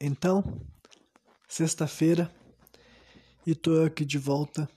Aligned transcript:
Então, 0.00 0.44
sexta-feira, 1.48 2.32
e 3.44 3.52
tô 3.52 3.82
aqui 3.82 4.04
de 4.04 4.16
volta, 4.16 4.70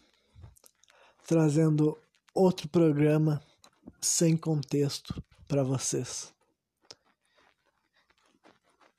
trazendo 1.28 1.96
outro 2.34 2.68
programa 2.68 3.40
sem 4.02 4.36
contexto 4.36 5.24
para 5.48 5.62
vocês. 5.62 6.34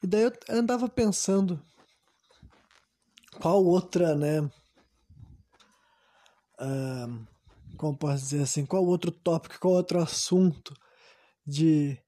E 0.01 0.07
daí 0.07 0.23
eu 0.23 0.33
andava 0.49 0.89
pensando 0.89 1.61
qual 3.41 3.65
outra, 3.65 4.15
né? 4.15 4.43
Uh, 6.61 7.27
como 7.77 7.99
posso 7.99 8.23
dizer 8.23 8.43
assim, 8.43 8.65
qual 8.65 8.87
outro 8.87 9.11
tópico, 9.11 9.59
qual 9.59 9.75
outro 9.75 10.01
assunto 10.01 10.73
de 11.45 11.99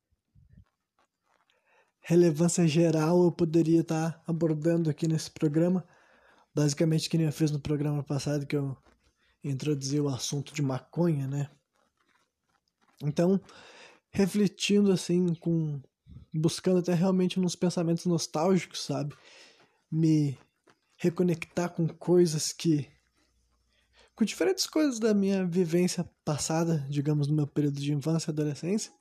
relevância 2.04 2.68
geral 2.68 3.24
eu 3.24 3.32
poderia 3.32 3.80
estar 3.80 4.22
abordando 4.26 4.90
aqui 4.90 5.08
nesse 5.08 5.30
programa. 5.30 5.84
Basicamente, 6.54 7.08
que 7.08 7.16
nem 7.16 7.26
eu 7.26 7.32
fiz 7.32 7.50
no 7.50 7.58
programa 7.58 8.02
passado, 8.02 8.46
que 8.46 8.54
eu 8.54 8.76
introduzi 9.42 9.98
o 10.00 10.08
assunto 10.08 10.54
de 10.54 10.62
maconha, 10.62 11.26
né? 11.26 11.50
Então, 13.02 13.40
refletindo 14.10 14.92
assim, 14.92 15.34
com 15.34 15.80
buscando 16.32 16.80
até 16.80 16.92
realmente 16.92 17.40
nos 17.40 17.56
pensamentos 17.56 18.04
nostálgicos, 18.04 18.84
sabe? 18.84 19.14
Me 19.90 20.38
reconectar 20.96 21.70
com 21.70 21.88
coisas 21.88 22.52
que 22.52 22.88
com 24.14 24.24
diferentes 24.24 24.66
coisas 24.66 25.00
da 25.00 25.12
minha 25.12 25.44
vivência 25.44 26.08
passada, 26.24 26.86
digamos, 26.88 27.26
no 27.26 27.34
meu 27.34 27.46
período 27.46 27.80
de 27.80 27.92
infância 27.92 28.30
e 28.30 28.32
adolescência 28.32 28.92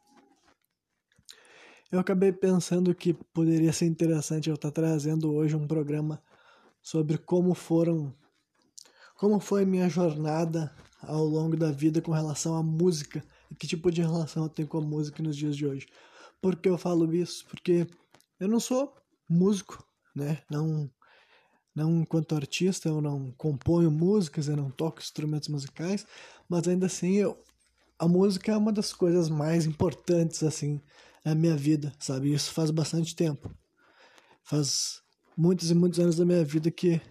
eu 1.94 2.00
acabei 2.00 2.32
pensando 2.32 2.96
que 2.96 3.14
poderia 3.14 3.72
ser 3.72 3.86
interessante 3.86 4.50
eu 4.50 4.56
estar 4.56 4.72
trazendo 4.72 5.32
hoje 5.32 5.56
um 5.56 5.68
programa 5.68 6.20
sobre 6.82 7.20
como 7.20 7.54
foram 7.54 8.12
como 9.16 9.40
foi 9.40 9.64
minha 9.64 9.88
jornada 9.88 10.76
ao 11.04 11.24
longo 11.24 11.56
da 11.56 11.72
vida 11.72 12.02
com 12.02 12.12
relação 12.12 12.56
à 12.56 12.64
música 12.64 13.24
e 13.52 13.54
que 13.54 13.68
tipo 13.68 13.92
de 13.92 14.02
relação 14.02 14.42
eu 14.42 14.50
tenho 14.50 14.68
com 14.68 14.80
a 14.80 14.82
música 14.82 15.22
nos 15.22 15.38
dias 15.38 15.56
de 15.56 15.68
hoje. 15.68 15.86
Por 16.42 16.56
que 16.56 16.68
eu 16.68 16.80
falo 16.80 17.14
isso? 17.14 17.46
Porque 17.46 17.86
eu 18.40 18.48
não 18.48 18.60
sou 18.60 18.92
músico, 19.30 19.86
né? 20.16 20.42
Não 20.50 20.90
não 21.76 22.02
enquanto 22.02 22.36
artista, 22.36 22.90
eu 22.90 23.02
não 23.02 23.32
componho 23.34 23.92
músicas, 23.92 24.48
eu 24.48 24.58
não 24.58 24.72
toco 24.72 25.00
instrumentos 25.00 25.48
musicais, 25.48 26.08
mas 26.50 26.68
ainda 26.68 26.88
assim 26.88 27.18
eu 27.18 27.38
a 28.00 28.08
música 28.08 28.52
é 28.52 28.58
uma 28.58 28.74
das 28.74 28.92
coisas 28.94 29.30
mais 29.30 29.68
importantes 29.68 30.42
assim 30.42 30.82
na 31.24 31.34
minha 31.34 31.56
vida, 31.56 31.94
sabe? 32.00 32.34
Isso 32.34 32.52
faz 32.52 32.72
bastante 32.72 33.16
tempo. 33.16 33.50
Faz 34.44 35.02
muitos 35.38 35.72
e 35.72 35.76
muitos 35.76 36.00
anos 36.00 36.16
da 36.16 36.26
minha 36.26 36.44
vida 36.44 36.70
que 36.70 37.02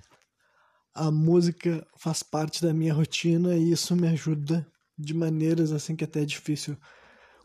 a 0.94 1.10
música 1.10 1.86
faz 1.96 2.22
parte 2.22 2.62
da 2.62 2.72
minha 2.74 2.92
rotina 2.92 3.56
e 3.56 3.72
isso 3.72 3.96
me 3.96 4.08
ajuda 4.08 4.66
de 4.98 5.14
maneiras 5.14 5.72
assim 5.72 5.96
que 5.96 6.04
até 6.04 6.22
é 6.22 6.26
difícil 6.26 6.76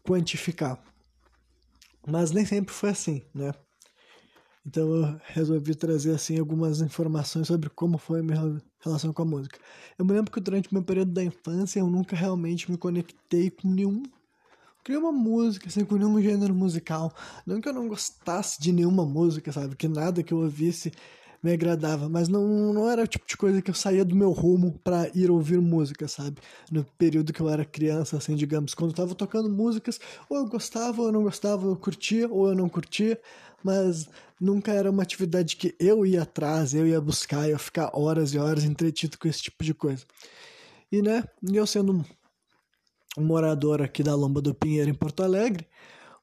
quantificar. 0.03 0.81
Mas 2.05 2.31
nem 2.31 2.45
sempre 2.45 2.73
foi 2.73 2.89
assim, 2.89 3.25
né? 3.33 3.53
Então 4.65 4.95
eu 4.95 5.21
resolvi 5.23 5.73
trazer 5.73 6.11
assim 6.13 6.37
algumas 6.37 6.81
informações 6.81 7.47
sobre 7.47 7.69
como 7.69 7.97
foi 7.97 8.19
a 8.19 8.23
minha 8.23 8.61
relação 8.79 9.13
com 9.13 9.21
a 9.21 9.25
música. 9.25 9.57
Eu 9.97 10.03
me 10.03 10.11
lembro 10.11 10.29
que 10.29 10.41
durante 10.41 10.69
o 10.69 10.73
meu 10.73 10.83
período 10.83 11.13
da 11.13 11.23
infância 11.23 11.79
eu 11.79 11.89
nunca 11.89 12.17
realmente 12.17 12.69
me 12.69 12.77
conectei 12.77 13.49
com 13.49 13.69
nenhum 13.69 14.03
criei 14.83 14.99
uma 14.99 15.11
música, 15.11 15.67
assim, 15.67 15.83
com 15.83 15.95
nenhum 15.95 16.21
gênero 16.21 16.53
musical. 16.53 17.13
Não 17.45 17.59
que 17.61 17.67
eu 17.69 17.73
não 17.73 17.87
gostasse 17.87 18.61
de 18.61 18.71
nenhuma 18.71 19.05
música, 19.05 19.51
sabe? 19.51 19.75
Que 19.75 19.87
nada 19.87 20.23
que 20.23 20.33
eu 20.33 20.39
ouvisse 20.39 20.91
me 21.41 21.53
agradava, 21.53 22.09
mas 22.09 22.27
não, 22.27 22.73
não 22.73 22.89
era 22.89 23.03
o 23.03 23.07
tipo 23.07 23.25
de 23.27 23.37
coisa 23.37 23.61
que 23.61 23.69
eu 23.69 23.75
saía 23.75 24.03
do 24.03 24.15
meu 24.15 24.31
rumo 24.31 24.79
para 24.83 25.09
ir 25.13 25.29
ouvir 25.29 25.59
música, 25.61 26.07
sabe? 26.07 26.37
No 26.71 26.83
período 26.97 27.31
que 27.31 27.39
eu 27.39 27.49
era 27.49 27.63
criança, 27.63 28.17
assim, 28.17 28.35
digamos, 28.35 28.73
quando 28.73 28.91
eu 28.91 28.95
tava 28.95 29.15
tocando 29.15 29.49
músicas, 29.49 29.99
ou 30.29 30.37
eu 30.37 30.45
gostava, 30.47 31.01
ou 31.01 31.07
eu 31.07 31.13
não 31.13 31.23
gostava, 31.23 31.67
eu 31.67 31.75
curtia, 31.75 32.27
ou 32.27 32.49
eu 32.49 32.55
não 32.55 32.67
curtia, 32.67 33.19
mas 33.63 34.09
nunca 34.39 34.71
era 34.71 34.89
uma 34.89 35.03
atividade 35.03 35.55
que 35.55 35.75
eu 35.79 36.05
ia 36.05 36.23
atrás, 36.23 36.73
eu 36.73 36.87
ia 36.87 36.99
buscar, 36.99 37.45
eu 37.45 37.51
ia 37.51 37.59
ficar 37.59 37.91
horas 37.93 38.33
e 38.33 38.39
horas 38.39 38.63
entretido 38.63 39.17
com 39.17 39.27
esse 39.27 39.43
tipo 39.43 39.63
de 39.63 39.73
coisa. 39.73 40.03
E, 40.91 41.01
né, 41.01 41.23
eu 41.43 41.67
sendo 41.67 42.05
morador 43.21 43.81
aqui 43.81 44.03
da 44.03 44.15
Lomba 44.15 44.41
do 44.41 44.53
Pinheiro, 44.53 44.89
em 44.89 44.93
Porto 44.93 45.23
Alegre, 45.23 45.67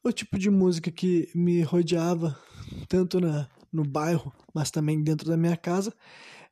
o 0.03 0.11
tipo 0.11 0.37
de 0.37 0.49
música 0.49 0.91
que 0.91 1.29
me 1.33 1.61
rodeava, 1.61 2.37
tanto 2.87 3.19
na, 3.19 3.47
no 3.71 3.83
bairro, 3.83 4.33
mas 4.53 4.71
também 4.71 5.01
dentro 5.03 5.27
da 5.27 5.35
minha 5.35 5.57
casa, 5.57 5.93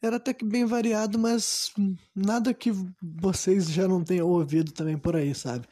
era 0.01 0.17
até 0.17 0.33
que 0.33 0.43
bem 0.43 0.65
variado, 0.65 1.17
mas 1.17 1.71
nada 2.13 2.53
que 2.53 2.71
vocês 3.01 3.71
já 3.71 3.87
não 3.87 4.03
tenham 4.03 4.27
ouvido 4.27 4.71
também 4.73 4.97
por 4.97 5.15
aí, 5.15 5.33
sabe? 5.33 5.65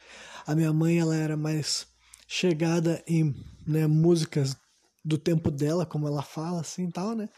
A 0.46 0.54
minha 0.54 0.72
mãe, 0.72 0.98
ela 0.98 1.14
era 1.14 1.36
mais 1.36 1.86
chegada 2.26 3.02
em 3.06 3.34
né, 3.66 3.86
músicas 3.86 4.56
do 5.04 5.18
tempo 5.18 5.50
dela, 5.50 5.84
como 5.84 6.08
ela 6.08 6.22
fala, 6.22 6.60
assim, 6.60 6.90
tal, 6.90 7.14
né? 7.14 7.28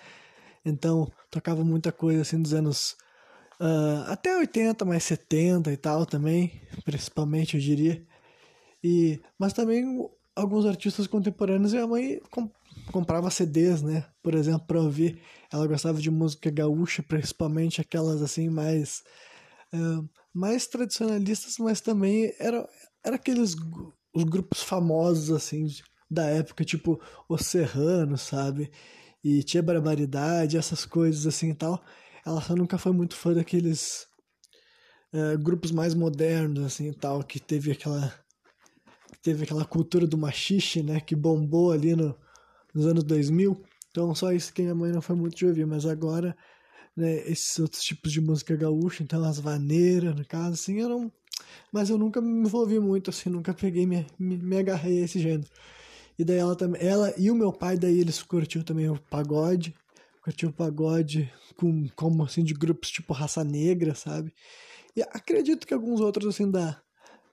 Então, 0.64 1.10
tocava 1.30 1.64
muita 1.64 1.90
coisa, 1.90 2.22
assim, 2.22 2.40
dos 2.40 2.54
anos 2.54 2.96
Uh, 3.60 4.10
até 4.10 4.36
80, 4.36 4.84
mais 4.84 5.04
70 5.04 5.72
e 5.72 5.76
tal 5.76 6.04
também, 6.04 6.60
principalmente 6.84 7.56
eu 7.56 7.60
diria. 7.60 8.04
E, 8.82 9.20
mas 9.38 9.52
também 9.52 10.08
alguns 10.34 10.66
artistas 10.66 11.06
contemporâneos 11.06 11.72
e 11.72 11.78
a 11.78 11.86
mãe 11.86 12.20
comp 12.30 12.50
comprava 12.92 13.30
CDs, 13.30 13.82
né? 13.82 14.04
Por 14.22 14.34
exemplo, 14.34 14.66
para 14.66 14.80
ouvir. 14.80 15.20
Ela 15.50 15.66
gostava 15.66 16.00
de 16.00 16.10
música 16.10 16.50
gaúcha, 16.50 17.02
principalmente 17.02 17.80
aquelas 17.80 18.20
assim 18.20 18.48
mais 18.48 19.02
uh, 19.72 20.08
mais 20.32 20.66
tradicionalistas, 20.66 21.56
mas 21.58 21.80
também 21.80 22.34
era, 22.38 22.68
era 23.02 23.16
aqueles 23.16 23.54
os 24.12 24.24
grupos 24.24 24.62
famosos 24.62 25.30
assim 25.30 25.66
da 26.10 26.26
época, 26.26 26.64
tipo 26.64 27.00
Os 27.28 27.46
Serranos, 27.46 28.22
sabe? 28.22 28.70
E 29.22 29.42
Tia 29.42 29.62
Barbaridade, 29.62 30.58
essas 30.58 30.84
coisas 30.84 31.26
assim 31.26 31.50
e 31.50 31.54
tal 31.54 31.82
ela 32.24 32.40
só 32.40 32.54
nunca 32.54 32.78
foi 32.78 32.92
muito 32.92 33.14
fã 33.14 33.32
daqueles 33.34 34.06
é, 35.12 35.36
grupos 35.36 35.70
mais 35.70 35.94
modernos, 35.94 36.64
assim, 36.64 36.92
tal, 36.92 37.22
que 37.22 37.38
teve 37.38 37.70
aquela 37.72 38.12
teve 39.22 39.44
aquela 39.44 39.64
cultura 39.64 40.06
do 40.06 40.18
machixe, 40.18 40.82
né, 40.82 41.00
que 41.00 41.16
bombou 41.16 41.72
ali 41.72 41.96
no, 41.96 42.14
nos 42.74 42.86
anos 42.86 43.02
2000. 43.04 43.62
Então, 43.90 44.14
só 44.14 44.32
isso 44.32 44.52
que 44.52 44.60
minha 44.60 44.74
mãe 44.74 44.92
não 44.92 45.00
foi 45.00 45.16
muito 45.16 45.34
de 45.34 45.46
ouvir, 45.46 45.64
mas 45.66 45.86
agora, 45.86 46.36
né, 46.94 47.26
esses 47.28 47.58
outros 47.58 47.82
tipos 47.82 48.12
de 48.12 48.20
música 48.20 48.54
gaúcha, 48.54 49.02
então 49.02 49.24
as 49.24 49.38
vaneiras, 49.38 50.14
no 50.14 50.26
caso, 50.26 50.54
assim, 50.54 50.82
eram... 50.82 51.10
Mas 51.72 51.88
eu 51.88 51.96
nunca 51.96 52.20
me 52.20 52.46
envolvi 52.46 52.78
muito, 52.78 53.10
assim, 53.10 53.30
nunca 53.30 53.54
peguei, 53.54 53.86
me, 53.86 54.06
me, 54.18 54.36
me 54.36 54.58
agarrei 54.58 55.00
a 55.00 55.04
esse 55.04 55.18
gênero. 55.18 55.48
E 56.18 56.24
daí 56.24 56.38
ela 56.38 56.54
também, 56.54 56.82
ela 56.82 57.12
e 57.16 57.30
o 57.30 57.34
meu 57.34 57.52
pai, 57.52 57.78
daí 57.78 57.98
eles 57.98 58.22
curtiam 58.22 58.62
também 58.62 58.88
o 58.90 59.00
pagode, 59.10 59.74
curtiu 60.24 60.50
pagode 60.50 61.30
com 61.54 61.86
como 61.94 62.24
assim 62.24 62.42
de 62.42 62.54
grupos 62.54 62.90
tipo 62.90 63.12
raça 63.12 63.44
negra, 63.44 63.94
sabe? 63.94 64.34
E 64.96 65.02
acredito 65.02 65.66
que 65.66 65.74
alguns 65.74 66.00
outros 66.00 66.34
assim 66.34 66.50
da 66.50 66.80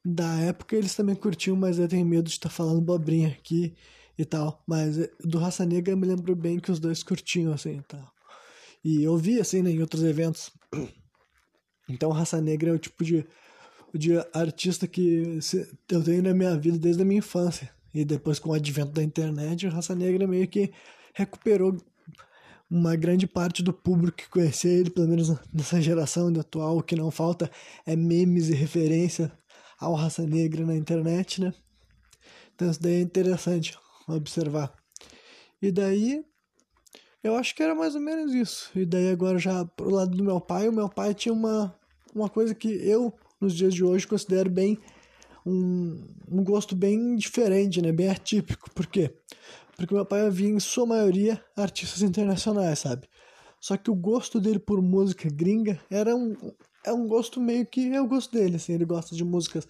da 0.03 0.35
época 0.41 0.75
eles 0.75 0.93
também 0.95 1.15
curtiam, 1.15 1.55
mas 1.55 1.79
eu 1.79 1.87
tenho 1.87 2.05
medo 2.05 2.25
de 2.25 2.31
estar 2.31 2.49
tá 2.49 2.55
falando 2.55 2.81
bobrinha 2.81 3.29
aqui 3.29 3.75
e 4.17 4.25
tal. 4.25 4.61
Mas 4.67 4.99
eh, 4.99 5.09
do 5.23 5.37
raça 5.37 5.65
negra 5.65 5.93
eu 5.93 5.97
me 5.97 6.07
lembro 6.07 6.35
bem 6.35 6.59
que 6.59 6.71
os 6.71 6.79
dois 6.79 7.01
curtiam 7.01 7.53
assim 7.53 7.77
e 7.77 7.83
tal. 7.83 8.11
E 8.83 9.03
eu 9.03 9.15
vi 9.15 9.39
assim 9.39 9.61
né, 9.61 9.71
em 9.71 9.81
outros 9.81 10.03
eventos. 10.03 10.51
Então 11.89 12.09
raça 12.11 12.39
negra 12.39 12.69
é 12.69 12.73
o 12.73 12.79
tipo 12.79 13.03
de 13.03 13.25
de 13.93 14.13
artista 14.33 14.87
que 14.87 15.39
eu 15.89 16.01
tenho 16.01 16.23
na 16.23 16.33
minha 16.33 16.55
vida 16.57 16.77
desde 16.77 17.01
a 17.01 17.05
minha 17.05 17.19
infância. 17.19 17.69
E 17.93 18.05
depois 18.05 18.39
com 18.39 18.51
o 18.51 18.53
advento 18.53 18.91
da 18.93 19.03
internet, 19.03 19.67
raça 19.67 19.93
negra 19.93 20.25
meio 20.25 20.47
que 20.47 20.71
recuperou 21.13 21.75
uma 22.71 22.95
grande 22.95 23.27
parte 23.27 23.61
do 23.61 23.73
público 23.73 24.19
que 24.19 24.29
conhecia 24.29 24.71
ele, 24.71 24.89
pelo 24.89 25.09
menos 25.09 25.29
nessa 25.53 25.81
geração 25.81 26.29
atual, 26.39 26.77
o 26.77 26.83
que 26.83 26.95
não 26.95 27.11
falta 27.11 27.51
é 27.85 27.97
memes 27.97 28.47
e 28.47 28.53
referência 28.53 29.29
ao 29.77 29.93
raça 29.93 30.25
negra 30.25 30.65
na 30.65 30.73
internet, 30.73 31.41
né? 31.41 31.53
Então 32.55 32.71
isso 32.71 32.81
daí 32.81 32.93
é 32.93 33.01
interessante 33.01 33.77
observar. 34.07 34.73
E 35.61 35.69
daí, 35.69 36.23
eu 37.21 37.35
acho 37.35 37.53
que 37.53 37.61
era 37.61 37.75
mais 37.75 37.93
ou 37.93 38.01
menos 38.01 38.33
isso. 38.33 38.71
E 38.73 38.85
daí 38.85 39.09
agora 39.09 39.37
já 39.37 39.65
pro 39.65 39.89
lado 39.89 40.15
do 40.15 40.23
meu 40.23 40.39
pai, 40.39 40.69
o 40.69 40.73
meu 40.73 40.87
pai 40.87 41.13
tinha 41.13 41.33
uma, 41.33 41.75
uma 42.15 42.29
coisa 42.29 42.55
que 42.55 42.69
eu, 42.69 43.13
nos 43.39 43.53
dias 43.53 43.73
de 43.73 43.83
hoje, 43.83 44.07
considero 44.07 44.49
bem 44.49 44.79
um, 45.45 46.07
um 46.31 46.43
gosto 46.43 46.75
bem 46.75 47.15
diferente, 47.17 47.81
né? 47.81 47.91
Bem 47.91 48.09
atípico. 48.09 48.71
Por 48.71 48.87
quê? 48.87 49.13
Porque 49.75 49.93
meu 49.93 50.05
pai 50.05 50.21
havia, 50.21 50.49
em 50.49 50.59
sua 50.59 50.85
maioria, 50.85 51.43
artistas 51.55 52.01
internacionais, 52.01 52.79
sabe? 52.79 53.07
Só 53.59 53.77
que 53.77 53.91
o 53.91 53.95
gosto 53.95 54.39
dele 54.39 54.59
por 54.59 54.81
música 54.81 55.29
gringa 55.29 55.79
era 55.89 56.15
um, 56.15 56.35
é 56.85 56.91
um 56.91 57.07
gosto 57.07 57.39
meio 57.39 57.65
que 57.65 57.93
é 57.93 58.01
o 58.01 58.07
gosto 58.07 58.31
dele, 58.31 58.57
assim. 58.57 58.73
Ele 58.73 58.85
gosta 58.85 59.15
de 59.15 59.23
músicas, 59.23 59.67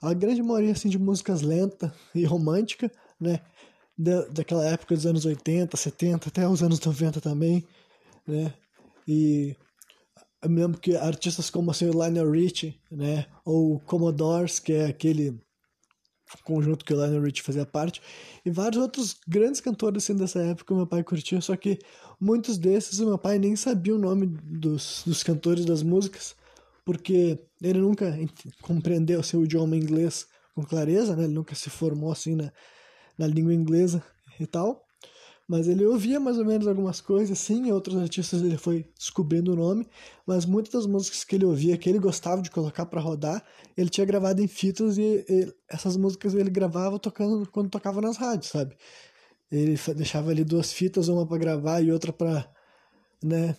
a 0.00 0.12
grande 0.14 0.42
maioria, 0.42 0.72
assim, 0.72 0.88
de 0.88 0.98
músicas 0.98 1.42
lenta 1.42 1.92
e 2.14 2.24
romântica, 2.24 2.90
né? 3.20 3.40
da, 3.96 4.22
daquela 4.26 4.66
época 4.66 4.94
dos 4.94 5.06
anos 5.06 5.24
80, 5.24 5.76
70, 5.76 6.28
até 6.28 6.48
os 6.48 6.62
anos 6.62 6.80
90 6.80 7.20
também, 7.20 7.64
né? 8.26 8.52
E 9.06 9.56
eu 10.42 10.50
me 10.50 10.60
lembro 10.60 10.80
que 10.80 10.96
artistas 10.96 11.48
como 11.48 11.70
assim, 11.70 11.90
Lionel 11.90 12.30
Richie, 12.30 12.80
né? 12.90 13.26
Ou 13.44 13.80
Commodores, 13.80 14.58
que 14.58 14.72
é 14.72 14.86
aquele 14.86 15.40
conjunto 16.42 16.84
que 16.84 16.92
o 16.92 16.96
Lionel 16.96 17.22
Richie 17.22 17.42
fazia 17.42 17.64
parte, 17.64 18.00
e 18.44 18.50
vários 18.50 18.80
outros 18.80 19.16
grandes 19.26 19.60
cantores 19.60 20.04
assim, 20.04 20.16
dessa 20.16 20.40
época 20.40 20.74
meu 20.74 20.86
pai 20.86 21.02
curtia, 21.02 21.40
só 21.40 21.56
que 21.56 21.78
muitos 22.20 22.58
desses 22.58 22.98
o 22.98 23.06
meu 23.06 23.18
pai 23.18 23.38
nem 23.38 23.54
sabia 23.56 23.94
o 23.94 23.98
nome 23.98 24.26
dos, 24.26 25.02
dos 25.06 25.22
cantores 25.22 25.64
das 25.64 25.82
músicas, 25.82 26.34
porque 26.84 27.38
ele 27.62 27.78
nunca 27.78 28.18
compreendeu 28.60 29.20
assim, 29.20 29.36
o 29.36 29.44
idioma 29.44 29.76
inglês 29.76 30.26
com 30.54 30.64
clareza, 30.64 31.16
né? 31.16 31.24
Ele 31.24 31.32
nunca 31.32 31.54
se 31.54 31.68
formou 31.70 32.12
assim 32.12 32.36
na, 32.36 32.52
na 33.18 33.26
língua 33.26 33.54
inglesa 33.54 34.02
e 34.38 34.46
tal. 34.46 34.86
Mas 35.46 35.68
ele 35.68 35.84
ouvia 35.84 36.18
mais 36.18 36.38
ou 36.38 36.44
menos 36.44 36.66
algumas 36.66 37.02
coisas, 37.02 37.38
sim, 37.38 37.70
outros 37.70 37.96
artistas 37.98 38.40
ele 38.42 38.56
foi 38.56 38.90
descobrindo 38.98 39.52
o 39.52 39.56
nome, 39.56 39.86
mas 40.26 40.46
muitas 40.46 40.72
das 40.72 40.86
músicas 40.86 41.22
que 41.22 41.36
ele 41.36 41.44
ouvia, 41.44 41.76
que 41.76 41.88
ele 41.88 41.98
gostava 41.98 42.40
de 42.40 42.50
colocar 42.50 42.86
para 42.86 43.00
rodar, 43.00 43.44
ele 43.76 43.90
tinha 43.90 44.06
gravado 44.06 44.40
em 44.42 44.48
fitas 44.48 44.96
e, 44.96 45.24
e, 45.28 45.54
essas 45.68 45.98
músicas 45.98 46.34
ele 46.34 46.48
gravava 46.48 46.98
tocando 46.98 47.46
quando 47.50 47.68
tocava 47.68 48.00
nas 48.00 48.16
rádios, 48.16 48.50
sabe? 48.50 48.74
Ele 49.50 49.78
deixava 49.94 50.30
ali 50.30 50.44
duas 50.44 50.72
fitas, 50.72 51.08
uma 51.08 51.26
para 51.26 51.38
gravar 51.38 51.80
e 51.82 51.92
outra 51.92 52.12
para, 52.12 52.50
né, 53.22 53.54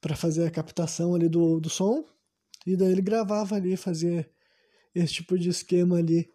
para 0.00 0.14
fazer 0.14 0.46
a 0.46 0.50
captação 0.50 1.14
ali 1.16 1.28
do, 1.28 1.58
do 1.60 1.68
som, 1.68 2.04
e 2.64 2.76
daí 2.76 2.92
ele 2.92 3.02
gravava 3.02 3.56
ali, 3.56 3.76
fazia 3.76 4.28
esse 4.94 5.14
tipo 5.14 5.36
de 5.38 5.48
esquema 5.48 5.96
ali 5.98 6.30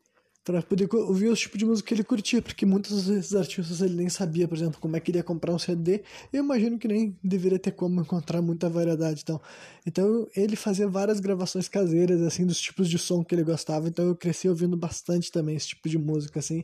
para 0.47 0.61
poder 0.61 0.88
ouvir 0.95 1.27
os 1.27 1.41
tipos 1.41 1.59
de 1.59 1.65
música 1.65 1.89
que 1.89 1.94
ele 1.94 2.05
curtia, 2.05 2.41
porque 2.41 2.65
muitos 2.65 3.05
desses 3.05 3.35
artistas 3.35 3.81
ele 3.81 3.95
nem 3.95 4.07
sabia, 4.07 4.47
por 4.47 4.55
exemplo, 4.55 4.79
como 4.79 4.95
é 4.95 4.99
que 5.01 5.11
ele 5.11 5.17
ia 5.17 5.23
comprar 5.23 5.53
um 5.53 5.59
CD. 5.59 6.03
Eu 6.31 6.41
imagino 6.41 6.79
que 6.79 6.88
nem 6.88 7.17
deveria 7.21 7.59
ter 7.59 7.71
como 7.71 7.99
encontrar 7.99 8.41
muita 8.41 8.69
variedade, 8.69 9.19
então. 9.21 9.41
Então 9.85 10.25
ele 10.33 10.55
fazia 10.55 10.88
várias 10.88 11.19
gravações 11.19 11.67
caseiras 11.67 12.21
assim 12.21 12.45
dos 12.45 12.61
tipos 12.61 12.89
de 12.89 12.97
som 12.97 13.25
que 13.25 13.35
ele 13.35 13.44
gostava, 13.44 13.89
então 13.89 14.05
eu 14.05 14.15
cresci 14.15 14.47
ouvindo 14.47 14.77
bastante 14.77 15.29
também 15.29 15.57
esse 15.57 15.67
tipo 15.67 15.89
de 15.89 15.97
música 15.97 16.39
assim. 16.39 16.63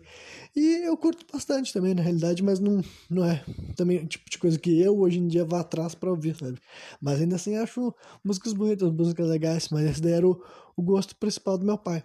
E 0.56 0.86
eu 0.86 0.96
curto 0.96 1.26
bastante 1.30 1.74
também 1.74 1.94
na 1.94 2.02
realidade, 2.02 2.42
mas 2.42 2.62
não 2.62 2.82
não 3.10 3.26
é 3.26 3.44
também 3.76 3.98
o 3.98 4.08
tipo 4.08 4.30
de 4.30 4.38
coisa 4.38 4.58
que 4.58 4.80
eu 4.80 4.98
hoje 4.98 5.20
em 5.20 5.28
dia 5.28 5.44
vá 5.44 5.60
atrás 5.60 5.94
para 5.94 6.10
ouvir, 6.10 6.38
sabe? 6.38 6.58
Mas 7.02 7.20
ainda 7.20 7.36
assim 7.36 7.58
acho 7.58 7.94
músicas 8.24 8.54
bonitas, 8.54 8.90
músicas 8.92 9.28
legais, 9.28 9.68
mas 9.70 9.86
esse 9.90 10.02
daí 10.02 10.14
era 10.14 10.28
o, 10.28 10.42
o 10.78 10.82
gosto 10.82 11.18
principal 11.18 11.58
do 11.58 11.66
meu 11.66 11.78
pai. 11.78 12.02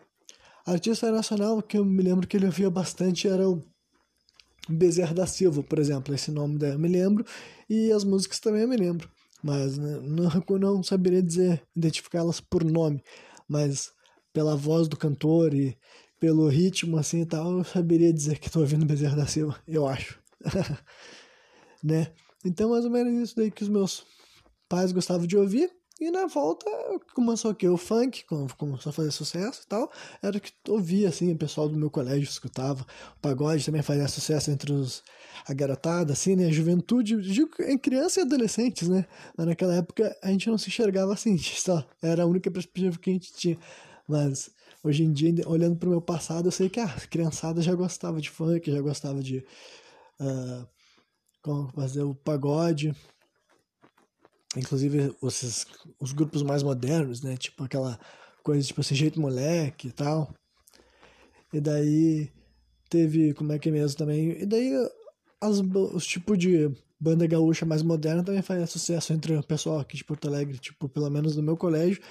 Artista 0.71 1.11
nacional 1.11 1.63
que 1.63 1.79
eu 1.79 1.85
me 1.85 2.03
lembro 2.03 2.27
que 2.27 2.37
ele 2.37 2.45
ouvia 2.45 2.69
bastante 2.69 3.27
era 3.27 3.49
o 3.49 3.63
Bezerra 4.69 5.15
da 5.15 5.27
Silva, 5.27 5.63
por 5.63 5.79
exemplo. 5.79 6.15
Esse 6.15 6.31
nome 6.31 6.59
daí 6.59 6.73
eu 6.73 6.79
me 6.79 6.89
lembro. 6.89 7.25
E 7.71 7.91
as 7.91 8.05
músicas 8.05 8.39
também 8.39 8.63
eu 8.63 8.69
me 8.69 8.77
lembro. 8.77 9.09
Mas 9.43 9.79
né, 9.79 9.99
não, 10.03 10.59
não 10.59 10.83
saberia 10.83 11.23
dizer, 11.23 11.63
identificá-las 11.75 12.41
por 12.41 12.63
nome. 12.65 13.03
Mas 13.49 13.93
pela 14.33 14.55
voz 14.55 14.89
do 14.89 14.97
cantor 14.97 15.55
e 15.55 15.75
pelo 16.21 16.49
ritmo 16.49 16.99
assim 16.99 17.23
e 17.23 17.27
tal, 17.27 17.59
eu 17.59 17.65
saberia 17.65 18.13
dizer 18.13 18.39
que 18.39 18.49
estou 18.49 18.61
ouvindo 18.61 18.85
Bezerra 18.85 19.17
da 19.17 19.27
Silva, 19.27 19.59
eu 19.67 19.87
acho. 19.87 20.21
né? 21.83 22.13
Então, 22.45 22.71
mais 22.71 22.85
ou 22.85 22.91
menos 22.91 23.13
isso 23.23 23.37
daí 23.37 23.51
que 23.51 23.63
os 23.63 23.69
meus 23.69 24.05
pais 24.69 24.93
gostavam 24.93 25.27
de 25.27 25.37
ouvir. 25.37 25.71
E 26.01 26.13
na 26.13 26.27
volta 26.27 26.71
começou 27.13 27.51
aqui 27.51 27.67
o 27.67 27.77
funk, 27.77 28.25
começou 28.57 28.91
a 28.91 28.93
fazer 28.93 29.11
sucesso 29.11 29.63
e 29.65 29.67
tal. 29.67 29.91
Era 30.23 30.39
o 30.39 30.41
que 30.41 30.53
ouvia, 30.69 31.09
assim, 31.09 31.33
o 31.33 31.37
pessoal 31.37 31.69
do 31.69 31.77
meu 31.77 31.91
colégio 31.91 32.23
escutava. 32.23 32.83
O 33.17 33.21
pagode 33.21 33.65
também 33.65 33.83
fazia 33.83 34.07
sucesso 34.07 34.49
entre 34.53 34.73
os, 34.73 35.03
a 35.45 35.53
garotada, 35.53 36.13
assim, 36.13 36.37
né? 36.37 36.47
A 36.47 36.53
juventude, 36.53 37.21
digo, 37.21 37.51
em 37.61 37.77
criança 37.77 38.21
e 38.21 38.23
adolescentes, 38.23 38.89
né? 38.89 39.07
Mas 39.37 39.47
naquela 39.49 39.75
época 39.75 40.17
a 40.23 40.31
gente 40.31 40.49
não 40.49 40.57
se 40.57 40.69
enxergava 40.69 41.13
assim, 41.13 41.37
só 41.39 41.85
era 42.01 42.23
a 42.23 42.27
única 42.27 42.49
perspectiva 42.49 42.97
que 42.97 43.11
a 43.11 43.13
gente 43.15 43.33
tinha. 43.35 43.59
Mas 44.09 44.51
hoje 44.85 45.03
em 45.03 45.13
dia, 45.13 45.33
olhando 45.47 45.77
para 45.77 45.89
o 45.89 45.91
meu 45.91 46.01
passado, 46.01 46.47
eu 46.47 46.53
sei 46.53 46.69
que 46.69 46.79
a 46.79 46.89
criançada 47.11 47.61
já 47.61 47.75
gostava 47.75 48.21
de 48.21 48.31
funk, 48.31 48.71
já 48.71 48.81
gostava 48.81 49.21
de. 49.21 49.45
Uh, 50.21 50.67
como 51.43 51.69
fazer 51.73 52.03
o 52.03 52.15
pagode, 52.15 52.95
inclusive 54.57 55.15
os, 55.21 55.67
os 56.01 56.13
grupos 56.13 56.43
mais 56.43 56.63
modernos, 56.63 57.23
né? 57.23 57.37
Tipo 57.37 57.65
aquela 57.65 57.99
coisa 58.43 58.67
tipo 58.67 58.81
assim, 58.81 58.95
jeito 58.95 59.21
moleque 59.21 59.89
e 59.89 59.93
tal. 59.93 60.33
E 61.53 61.61
daí 61.61 62.31
teve, 62.89 63.35
como 63.35 63.53
é 63.53 63.59
que 63.59 63.69
é 63.69 63.73
mesmo 63.73 63.97
também, 63.97 64.41
e 64.41 64.47
daí 64.47 64.73
as, 65.41 65.59
os 65.93 66.07
tipos 66.07 66.39
de 66.39 66.71
banda 67.01 67.27
gaúcha 67.27 67.65
mais 67.65 67.83
moderna 67.83 68.25
também 68.25 68.43
fazia 68.43 68.67
sucesso 68.67 69.13
entre 69.13 69.37
o 69.37 69.43
pessoal 69.43 69.79
aqui 69.79 69.97
de 69.97 70.05
Porto 70.05 70.27
Alegre, 70.27 70.59
tipo, 70.59 70.89
pelo 70.89 71.09
menos 71.11 71.37
no 71.37 71.43
meu 71.43 71.57
colégio, 71.57 72.03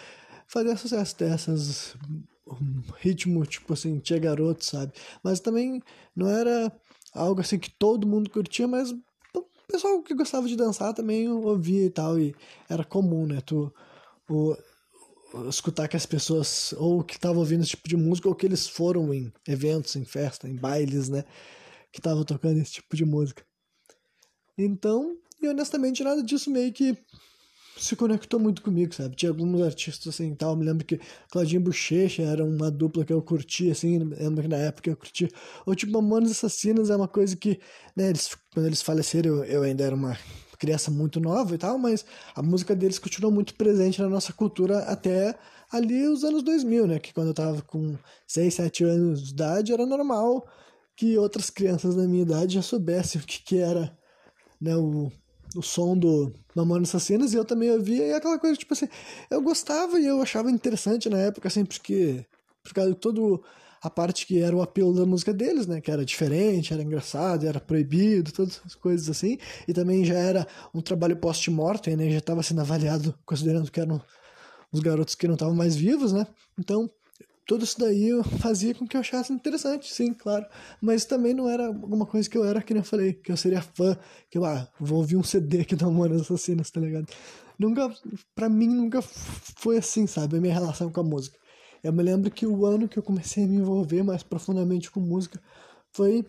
fazia 0.48 0.78
sucesso 0.78 1.18
dessas 1.18 1.96
um 2.48 2.82
ritmo, 3.00 3.46
tipo 3.46 3.74
assim, 3.74 4.00
tinha 4.00 4.20
garoto, 4.20 4.64
sabe? 4.64 4.94
Mas 5.24 5.40
também 5.40 5.82
não 6.16 6.30
era 6.30 6.72
algo 7.14 7.42
assim 7.42 7.60
que 7.60 7.70
todo 7.70 8.08
mundo 8.08 8.30
curtia, 8.30 8.68
mas 8.68 8.94
o 9.68 9.74
pessoal 9.74 10.02
que 10.02 10.14
gostava 10.14 10.48
de 10.48 10.56
dançar 10.56 10.94
também 10.94 11.28
ouvia 11.28 11.86
e 11.86 11.90
tal, 11.90 12.18
e 12.18 12.34
era 12.70 12.86
comum, 12.86 13.28
né? 13.28 13.42
Tu 13.42 13.72
o, 14.30 14.56
escutar 15.50 15.88
que 15.88 15.98
as 15.98 16.06
pessoas, 16.06 16.74
ou 16.78 17.04
que 17.04 17.16
estavam 17.16 17.40
ouvindo 17.40 17.62
esse 17.62 17.72
tipo 17.72 17.88
de 17.88 17.98
música, 17.98 18.30
ou 18.30 18.36
que 18.36 18.46
eles 18.46 18.68
foram 18.68 19.14
em 19.14 19.32
eventos, 19.46 19.96
em 19.96 20.06
festa, 20.06 20.48
em 20.48 20.56
bailes, 20.56 21.10
né? 21.10 21.24
Que 21.92 22.00
estavam 22.00 22.24
tocando 22.24 22.60
esse 22.60 22.74
tipo 22.74 22.96
de 22.96 23.06
música. 23.06 23.46
Então, 24.58 25.18
e 25.42 25.48
honestamente, 25.48 26.04
nada 26.04 26.24
disso 26.24 26.50
meio 26.50 26.72
que 26.72 26.98
se 27.80 27.96
conectou 27.96 28.40
muito 28.40 28.62
comigo, 28.62 28.94
sabe? 28.94 29.16
Tinha 29.16 29.30
alguns 29.32 29.62
artistas 29.62 30.14
assim 30.14 30.34
tal. 30.36 30.56
Me 30.56 30.66
lembro 30.66 30.86
que 30.86 31.00
Claudinho 31.32 31.62
Bochecha 31.62 32.24
era 32.24 32.44
uma 32.44 32.72
dupla 32.72 33.06
que 33.06 33.14
eu 33.14 33.22
curtia, 33.22 33.72
assim. 33.72 34.00
Lembro 34.00 34.44
que 34.44 34.48
na 34.48 34.58
época 34.58 34.90
eu 34.90 34.98
curtia. 34.98 35.30
Ou 35.66 35.76
tipo, 35.76 35.92
Mamonas 35.92 36.32
Assassinas 36.32 36.90
é 36.90 36.96
uma 36.96 37.08
coisa 37.08 37.36
que, 37.36 37.60
né, 37.96 38.10
eles, 38.10 38.36
quando 38.54 38.66
eles 38.66 38.82
faleceram, 38.82 39.30
eu, 39.38 39.44
eu 39.46 39.64
ainda 39.64 39.84
era 39.84 39.96
uma 39.96 40.18
criança 40.58 40.90
muito 40.90 41.20
nova 41.20 41.54
e 41.54 41.58
tal, 41.58 41.78
mas 41.78 42.06
a 42.36 42.42
música 42.42 42.76
deles 42.76 43.00
continuou 43.00 43.32
muito 43.32 43.54
presente 43.54 44.02
na 44.02 44.10
nossa 44.10 44.34
cultura 44.34 44.80
até 44.80 45.38
ali 45.72 46.08
os 46.08 46.24
anos 46.24 46.44
2000, 46.44 46.88
né? 46.88 47.00
Que 47.00 47.14
quando 47.14 47.28
eu 47.28 47.34
tava 47.34 47.62
com 47.62 47.96
6, 48.28 48.54
7 48.54 48.84
anos 48.84 49.24
de 49.24 49.32
idade 49.34 49.74
era 49.74 49.86
normal 49.86 50.48
que 50.96 51.18
outras 51.18 51.50
crianças 51.52 51.96
da 51.96 52.08
minha 52.08 52.24
idade 52.24 52.56
já 52.56 52.62
soubessem 52.62 53.22
o 53.22 53.24
que, 53.24 53.44
que 53.44 53.58
era 53.60 53.96
né, 54.60 54.76
o 54.76 55.12
o 55.58 55.62
som 55.64 55.98
do 55.98 56.32
Mamonas 56.56 56.90
Assassinas 56.90 57.34
e 57.34 57.38
eu 57.38 57.44
também 57.44 57.72
ouvia 57.72 58.06
e 58.06 58.14
aquela 58.14 58.38
coisa, 58.38 58.56
tipo 58.56 58.74
assim, 58.74 58.88
eu 59.30 59.42
gostava 59.42 60.00
e 60.00 60.06
eu 60.06 60.22
achava 60.22 60.52
interessante 60.52 61.10
na 61.10 61.18
época, 61.18 61.48
assim, 61.48 61.66
porque 61.66 62.26
por 62.64 62.74
causa 62.74 62.92
de 62.92 62.98
todo 62.98 63.44
a 63.82 63.90
parte 63.90 64.26
que 64.26 64.40
era 64.40 64.56
o 64.56 64.62
apelo 64.62 64.94
da 64.94 65.06
música 65.06 65.34
deles, 65.34 65.68
né, 65.68 65.80
que 65.82 65.92
era 65.92 66.04
diferente, 66.04 66.74
era 66.74 66.82
engraçado, 66.82 67.46
era 67.48 67.60
proibido, 67.60 68.32
todas 68.32 68.62
as 68.66 68.76
coisas 68.76 69.10
assim, 69.10 69.38
e 69.68 69.74
também 69.74 70.04
já 70.04 70.16
era 70.16 70.48
um 70.74 70.82
trabalho 70.82 71.18
post-mortem, 71.18 71.96
né, 71.96 72.10
já 72.10 72.18
estava 72.18 72.44
sendo 72.44 72.62
avaliado 72.62 73.18
considerando 73.26 73.72
que 73.72 73.80
eram 73.80 74.02
os 74.72 74.80
garotos 74.80 75.16
que 75.16 75.28
não 75.28 75.36
estavam 75.36 75.56
mais 75.56 75.76
vivos, 75.76 76.12
né, 76.12 76.26
então 76.60 76.90
tudo 77.48 77.64
isso 77.64 77.80
daí 77.80 78.10
fazia 78.40 78.76
com 78.76 78.86
que 78.86 78.98
eu 78.98 79.02
achasse 79.02 79.32
interessante, 79.32 79.92
sim, 79.92 80.14
claro. 80.14 80.46
Mas 80.82 81.06
também 81.06 81.34
não 81.34 81.50
era 81.50 81.68
alguma 81.68 82.06
coisa 82.06 82.30
que 82.30 82.38
eu 82.38 82.44
era, 82.44 82.62
que 82.62 82.74
nem 82.74 82.82
eu 82.82 82.86
falei, 82.86 83.14
que 83.14 83.32
eu 83.32 83.38
seria 83.38 83.62
fã, 83.62 83.98
que 84.30 84.38
eu, 84.38 84.44
ah, 84.44 84.68
vou 84.78 84.98
ouvir 84.98 85.16
um 85.16 85.24
CD 85.24 85.62
aqui 85.62 85.74
da 85.74 85.86
Mamonas 85.86 86.22
Assassinas, 86.22 86.70
tá 86.70 86.82
ligado? 86.82 87.08
Nunca, 87.58 87.90
pra 88.36 88.50
mim, 88.50 88.68
nunca 88.68 89.02
foi 89.02 89.78
assim, 89.78 90.06
sabe, 90.06 90.38
a 90.38 90.42
minha 90.42 90.54
relação 90.54 90.92
com 90.92 91.00
a 91.00 91.04
música. 91.04 91.38
Eu 91.82 91.94
me 91.94 92.04
lembro 92.04 92.30
que 92.30 92.46
o 92.46 92.66
ano 92.66 92.88
que 92.88 93.00
eu 93.00 93.04
comecei 93.04 93.46
a 93.46 93.48
me 93.48 93.56
envolver 93.56 94.04
mais 94.04 94.24
profundamente 94.24 94.92
com 94.92 95.00
música 95.00 95.42
foi 95.94 96.26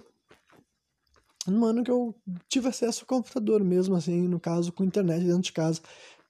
no 1.48 1.64
ano 1.64 1.82
que 1.82 1.90
eu 1.90 2.14
tive 2.48 2.68
acesso 2.68 3.02
ao 3.02 3.08
computador 3.08 3.64
mesmo, 3.64 3.96
assim, 3.96 4.28
no 4.28 4.38
caso, 4.38 4.72
com 4.72 4.84
internet 4.84 5.25
dentro 5.25 5.42
de 5.42 5.52
casa, 5.52 5.80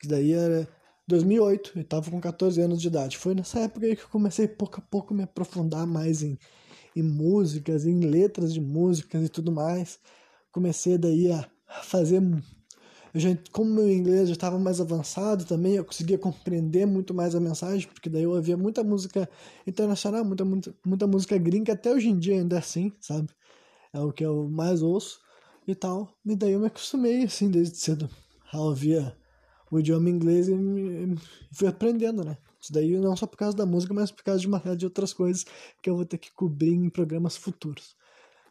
que 0.01 0.09
daí 0.09 0.33
era 0.33 0.67
2008, 1.09 1.73
eu 1.77 1.83
estava 1.83 2.11
com 2.11 2.21
14 2.21 2.61
anos 2.61 2.81
de 2.81 2.89
idade. 2.89 3.17
Foi 3.17 3.35
nessa 3.35 3.61
época 3.61 3.87
aí 3.87 3.97
que 3.97 4.03
eu 4.03 4.09
comecei 4.09 4.47
pouco 4.47 4.79
a 4.79 4.83
pouco 4.83 5.15
me 5.15 5.23
aprofundar 5.23 5.87
mais 5.87 6.23
em, 6.23 6.39
em 6.95 7.03
músicas, 7.03 7.87
em 7.87 8.01
letras 8.01 8.53
de 8.53 8.61
músicas 8.61 9.25
e 9.25 9.29
tudo 9.31 9.51
mais. 9.51 9.99
Comecei 10.53 10.99
daí 10.99 11.33
a 11.33 11.49
fazer. 11.83 12.23
Eu 13.15 13.21
já, 13.21 13.31
como 13.53 13.71
meu 13.75 13.91
inglês 13.91 14.29
já 14.29 14.35
estava 14.35 14.59
mais 14.59 14.83
avançado 14.83 15.47
também, 15.47 15.77
eu 15.77 15.85
conseguia 15.85 16.19
compreender 16.19 16.87
muito 16.87 17.15
mais 17.15 17.35
a 17.35 17.41
mensagem, 17.41 17.89
porque 17.89 18.11
daí 18.11 18.25
eu 18.25 18.33
ouvia 18.33 18.57
muita 18.57 18.85
música 18.85 19.29
internacional, 19.67 20.23
muita, 20.27 20.45
muita, 20.45 20.75
muita 20.85 21.07
música 21.07 21.39
gringa, 21.39 21.73
até 21.73 21.91
hoje 21.91 22.09
em 22.11 22.19
dia 22.19 22.35
ainda 22.35 22.57
é 22.57 22.59
assim, 22.59 22.93
sabe? 23.01 23.31
É 23.95 24.01
o 24.01 24.13
que 24.13 24.25
eu 24.25 24.47
mais 24.51 24.83
ouço 24.83 25.21
e 25.67 25.75
tal. 25.75 26.15
E 26.25 26.37
daí 26.37 26.53
eu 26.53 26.61
me 26.61 26.67
acostumei, 26.67 27.25
assim, 27.25 27.51
desde 27.51 27.79
cedo 27.79 28.11
a 28.53 28.61
ouvir 28.61 29.17
o 29.71 29.79
idioma 29.79 30.11
inglês 30.11 30.49
e 30.49 30.55
fui 31.53 31.69
aprendendo, 31.69 32.25
né? 32.25 32.37
Isso 32.61 32.73
daí 32.73 32.99
não 32.99 33.17
só 33.17 33.27
por 33.27 33.37
causa 33.37 33.57
da 33.57 33.65
música, 33.65 33.95
mas 33.95 34.11
por 34.11 34.25
causa 34.25 34.41
de 34.41 34.47
uma 34.47 34.61
série 34.61 34.77
de 34.77 34.85
outras 34.85 35.13
coisas 35.13 35.45
que 35.83 35.89
eu 35.89 35.97
vou 35.97 36.05
ter 36.05 36.19
que 36.19 36.33
cobrir 36.33 36.75
em 36.75 36.91
programas 36.91 37.37
futuros. 37.37 37.97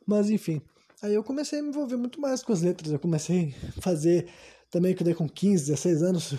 Mas 0.06 0.30
enfim, 0.30 0.62
Aí 1.02 1.14
eu 1.14 1.24
comecei 1.24 1.60
a 1.60 1.62
me 1.62 1.70
envolver 1.70 1.96
muito 1.96 2.20
mais 2.20 2.42
com 2.42 2.52
as 2.52 2.62
letras. 2.62 2.92
Eu 2.92 3.00
comecei 3.00 3.54
a 3.78 3.82
fazer 3.82 4.28
também 4.72 4.96
que 4.96 5.04
dei 5.04 5.14
com 5.14 5.30
15, 5.30 5.68
16 5.68 6.02
anos, 6.02 6.34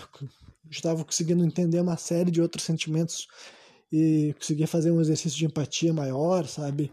estava 0.69 1.03
conseguindo 1.03 1.45
entender 1.45 1.79
uma 1.79 1.97
série 1.97 2.29
de 2.29 2.41
outros 2.41 2.65
sentimentos 2.65 3.27
e 3.91 4.35
conseguia 4.37 4.67
fazer 4.67 4.91
um 4.91 5.01
exercício 5.01 5.37
de 5.37 5.45
empatia 5.45 5.93
maior, 5.93 6.45
sabe? 6.45 6.91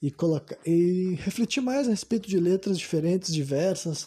E 0.00 0.10
colocar 0.10 0.58
e 0.64 1.14
refletir 1.20 1.62
mais 1.62 1.88
a 1.88 1.90
respeito 1.90 2.28
de 2.28 2.38
letras 2.38 2.78
diferentes, 2.78 3.32
diversas, 3.32 4.06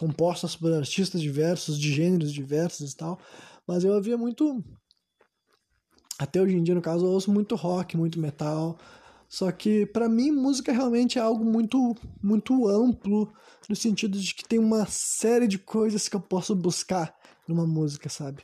compostas 0.00 0.56
por 0.56 0.72
artistas 0.72 1.20
diversos, 1.20 1.78
de 1.78 1.92
gêneros 1.92 2.32
diversos 2.32 2.92
e 2.92 2.96
tal. 2.96 3.20
Mas 3.66 3.84
eu 3.84 3.92
havia 3.92 4.16
muito 4.16 4.64
até 6.18 6.40
hoje 6.40 6.56
em 6.56 6.62
dia, 6.62 6.74
no 6.74 6.82
caso, 6.82 7.04
eu 7.04 7.10
ouço 7.10 7.30
muito 7.30 7.54
rock, 7.54 7.96
muito 7.96 8.18
metal, 8.18 8.78
só 9.28 9.50
que 9.52 9.86
para 9.86 10.08
mim 10.08 10.30
música 10.30 10.72
realmente 10.72 11.18
é 11.18 11.22
algo 11.22 11.44
muito 11.44 11.94
muito 12.22 12.66
amplo 12.68 13.32
no 13.68 13.76
sentido 13.76 14.18
de 14.18 14.34
que 14.34 14.46
tem 14.46 14.58
uma 14.58 14.86
série 14.86 15.46
de 15.46 15.58
coisas 15.58 16.08
que 16.08 16.16
eu 16.16 16.20
posso 16.20 16.54
buscar 16.54 17.14
numa 17.46 17.66
música, 17.66 18.08
sabe? 18.08 18.42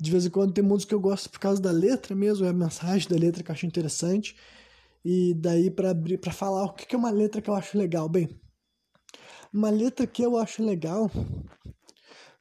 De 0.00 0.10
vez 0.10 0.26
em 0.26 0.30
quando 0.30 0.52
tem 0.52 0.62
música 0.62 0.90
que 0.90 0.94
eu 0.94 1.00
gosto 1.00 1.30
por 1.30 1.38
causa 1.40 1.60
da 1.62 1.70
letra 1.70 2.14
mesmo, 2.14 2.46
é 2.46 2.50
a 2.50 2.52
mensagem 2.52 3.08
da 3.08 3.16
letra 3.16 3.42
que 3.42 3.50
eu 3.50 3.54
acho 3.54 3.66
interessante. 3.66 4.36
E 5.04 5.34
daí 5.34 5.70
para 5.70 5.90
abrir 5.90 6.18
para 6.18 6.32
falar 6.32 6.64
o 6.64 6.72
que 6.72 6.94
é 6.94 6.98
uma 6.98 7.10
letra 7.10 7.40
que 7.40 7.50
eu 7.50 7.54
acho 7.54 7.78
legal, 7.78 8.08
bem, 8.08 8.28
uma 9.52 9.70
letra 9.70 10.06
que 10.06 10.22
eu 10.22 10.36
acho 10.36 10.64
legal, 10.64 11.10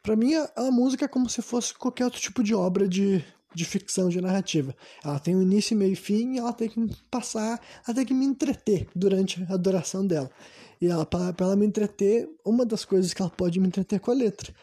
para 0.04 0.16
mim 0.16 0.34
a, 0.36 0.52
a 0.56 0.72
música 0.72 1.06
é 1.06 1.08
como 1.08 1.30
se 1.30 1.42
fosse 1.42 1.74
qualquer 1.74 2.06
outro 2.06 2.20
tipo 2.22 2.44
de 2.44 2.54
obra 2.54 2.88
de 2.88 3.24
de 3.58 3.66
ficção, 3.66 4.08
de 4.08 4.22
narrativa. 4.22 4.76
Ela 5.04 5.20
tem 5.20 5.36
um 5.36 5.42
início, 5.42 5.76
meio 5.76 5.94
e 5.94 5.96
fim, 5.96 6.36
e 6.36 6.38
ela 6.38 6.54
tem 6.54 6.70
que 6.70 6.96
passar, 7.10 7.60
ela 7.86 7.96
tem 7.96 8.06
que 8.06 8.14
me 8.14 8.24
entreter 8.24 8.88
durante 8.96 9.44
a 9.50 9.58
duração 9.58 10.06
dela. 10.06 10.30
E 10.80 10.86
ela, 10.86 11.06
para 11.08 11.34
ela 11.40 11.56
me 11.56 11.66
entreter, 11.66 12.30
uma 12.46 12.64
das 12.64 12.86
coisas 12.86 13.16
que 13.16 13.22
ela 13.22 13.32
pode 13.32 13.60
me 13.60 13.68
entreter 13.68 13.96
é 13.96 14.00
com 14.00 14.12
a 14.12 14.14
letra. 14.14 14.54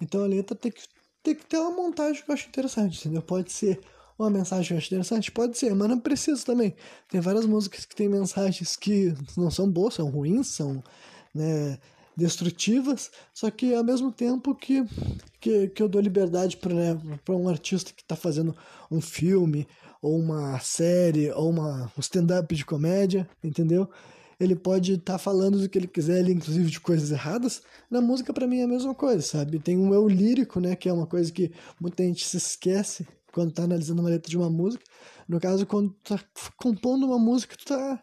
Então 0.00 0.22
a 0.22 0.26
letra 0.26 0.56
tem 0.56 0.70
que, 0.70 0.82
tem 1.20 1.34
que 1.34 1.44
ter 1.44 1.58
uma 1.58 1.72
montagem 1.72 2.22
que 2.22 2.30
eu 2.30 2.34
acho 2.34 2.48
interessante, 2.48 3.00
entendeu? 3.00 3.22
Pode 3.22 3.50
ser 3.50 3.80
uma 4.16 4.30
mensagem 4.30 4.68
que 4.68 4.74
eu 4.74 4.78
acho 4.78 4.86
interessante? 4.86 5.32
Pode 5.32 5.58
ser, 5.58 5.74
mas 5.74 5.88
não 5.88 5.98
precisa 5.98 6.44
também. 6.44 6.76
Tem 7.08 7.20
várias 7.20 7.46
músicas 7.46 7.84
que 7.84 7.96
têm 7.96 8.08
mensagens 8.08 8.76
que 8.76 9.12
não 9.36 9.50
são 9.50 9.68
boas, 9.68 9.94
são 9.94 10.08
ruins, 10.08 10.46
são 10.46 10.80
né, 11.34 11.76
destrutivas, 12.16 13.10
só 13.32 13.50
que 13.50 13.74
ao 13.74 13.84
mesmo 13.84 14.12
tempo 14.12 14.54
que, 14.54 14.84
que, 15.40 15.68
que 15.68 15.82
eu 15.82 15.88
dou 15.88 16.00
liberdade 16.00 16.56
para 16.56 16.72
né, 16.72 17.00
um 17.28 17.48
artista 17.48 17.92
que 17.92 18.02
está 18.02 18.14
fazendo 18.14 18.54
um 18.90 19.00
filme, 19.00 19.66
ou 20.00 20.18
uma 20.18 20.60
série, 20.60 21.30
ou 21.32 21.48
uma, 21.48 21.90
um 21.96 22.00
stand-up 22.00 22.54
de 22.54 22.64
comédia, 22.64 23.26
entendeu? 23.42 23.88
Ele 24.38 24.54
pode 24.54 24.94
estar 24.94 25.14
tá 25.14 25.18
falando 25.18 25.58
do 25.58 25.68
que 25.68 25.78
ele 25.78 25.86
quiser, 25.86 26.18
ele, 26.18 26.32
inclusive 26.32 26.70
de 26.70 26.80
coisas 26.80 27.10
erradas. 27.10 27.62
Na 27.90 28.02
música, 28.02 28.32
para 28.32 28.46
mim, 28.46 28.58
é 28.58 28.64
a 28.64 28.68
mesma 28.68 28.94
coisa, 28.94 29.22
sabe? 29.22 29.58
Tem 29.58 29.78
um 29.78 29.94
eu 29.94 30.06
lírico, 30.06 30.60
né? 30.60 30.76
Que 30.76 30.90
é 30.90 30.92
uma 30.92 31.06
coisa 31.06 31.32
que 31.32 31.52
muita 31.80 32.02
gente 32.02 32.26
se 32.26 32.36
esquece 32.36 33.06
quando 33.32 33.50
está 33.50 33.62
analisando 33.62 34.02
uma 34.02 34.10
letra 34.10 34.28
de 34.28 34.36
uma 34.36 34.50
música. 34.50 34.84
No 35.26 35.40
caso, 35.40 35.64
quando 35.64 35.94
tá 36.04 36.20
compondo 36.56 37.06
uma 37.06 37.18
música, 37.18 37.56
tu 37.56 37.64
tá 37.64 38.02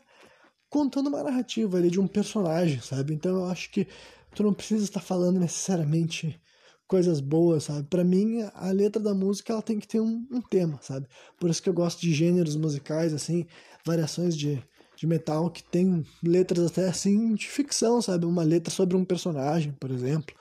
contando 0.71 1.07
uma 1.07 1.21
narrativa 1.21 1.77
ali 1.77 1.91
de 1.91 1.99
um 1.99 2.07
personagem, 2.07 2.79
sabe? 2.81 3.13
Então 3.13 3.39
eu 3.39 3.45
acho 3.45 3.69
que 3.69 3.85
tu 4.33 4.41
não 4.41 4.53
precisa 4.53 4.85
estar 4.85 5.01
falando 5.01 5.37
necessariamente 5.37 6.41
coisas 6.87 7.19
boas, 7.19 7.65
sabe? 7.65 7.83
Para 7.89 8.05
mim, 8.05 8.41
a 8.53 8.71
letra 8.71 9.01
da 9.01 9.13
música 9.13 9.51
ela 9.51 9.61
tem 9.61 9.79
que 9.79 9.87
ter 9.87 9.99
um, 9.99 10.25
um, 10.31 10.41
tema, 10.41 10.79
sabe? 10.81 11.07
Por 11.37 11.49
isso 11.49 11.61
que 11.61 11.67
eu 11.69 11.73
gosto 11.73 11.99
de 11.99 12.13
gêneros 12.13 12.55
musicais, 12.55 13.13
assim, 13.13 13.45
variações 13.85 14.35
de, 14.35 14.63
de 14.95 15.05
metal 15.05 15.51
que 15.51 15.61
tem 15.61 16.05
letras 16.23 16.65
até 16.65 16.87
assim 16.87 17.35
de 17.35 17.47
ficção, 17.47 18.01
sabe? 18.01 18.25
Uma 18.25 18.43
letra 18.43 18.73
sobre 18.73 18.95
um 18.95 19.03
personagem, 19.03 19.73
por 19.73 19.91
exemplo, 19.91 20.33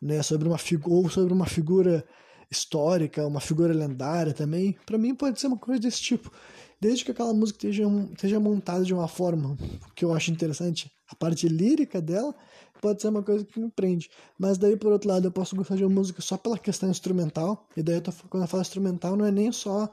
né? 0.00 0.22
Sobre 0.22 0.46
uma 0.46 0.58
ou 0.84 1.10
sobre 1.10 1.32
uma 1.32 1.46
figura 1.46 2.04
histórica, 2.48 3.26
uma 3.26 3.40
figura 3.40 3.74
lendária 3.74 4.32
também. 4.32 4.76
Para 4.86 4.96
mim 4.96 5.12
pode 5.12 5.40
ser 5.40 5.48
uma 5.48 5.58
coisa 5.58 5.80
desse 5.80 6.00
tipo 6.00 6.30
desde 6.80 7.04
que 7.04 7.10
aquela 7.10 7.32
música 7.32 7.58
esteja, 7.58 7.84
esteja 8.12 8.40
montada 8.40 8.84
de 8.84 8.94
uma 8.94 9.08
forma 9.08 9.56
que 9.94 10.04
eu 10.04 10.14
acho 10.14 10.30
interessante, 10.30 10.90
a 11.10 11.14
parte 11.14 11.48
lírica 11.48 12.00
dela 12.00 12.34
pode 12.80 13.00
ser 13.00 13.08
uma 13.08 13.22
coisa 13.22 13.44
que 13.44 13.58
me 13.58 13.70
prende. 13.70 14.10
Mas 14.38 14.58
daí, 14.58 14.76
por 14.76 14.92
outro 14.92 15.08
lado, 15.08 15.26
eu 15.26 15.32
posso 15.32 15.56
gostar 15.56 15.76
de 15.76 15.84
uma 15.84 15.94
música 15.94 16.20
só 16.20 16.36
pela 16.36 16.58
questão 16.58 16.90
instrumental, 16.90 17.66
e 17.76 17.82
daí 17.82 17.96
eu 17.96 18.02
tô, 18.02 18.12
quando 18.28 18.44
eu 18.44 18.48
falo 18.48 18.60
instrumental 18.60 19.16
não 19.16 19.24
é 19.24 19.30
nem 19.30 19.50
só 19.50 19.92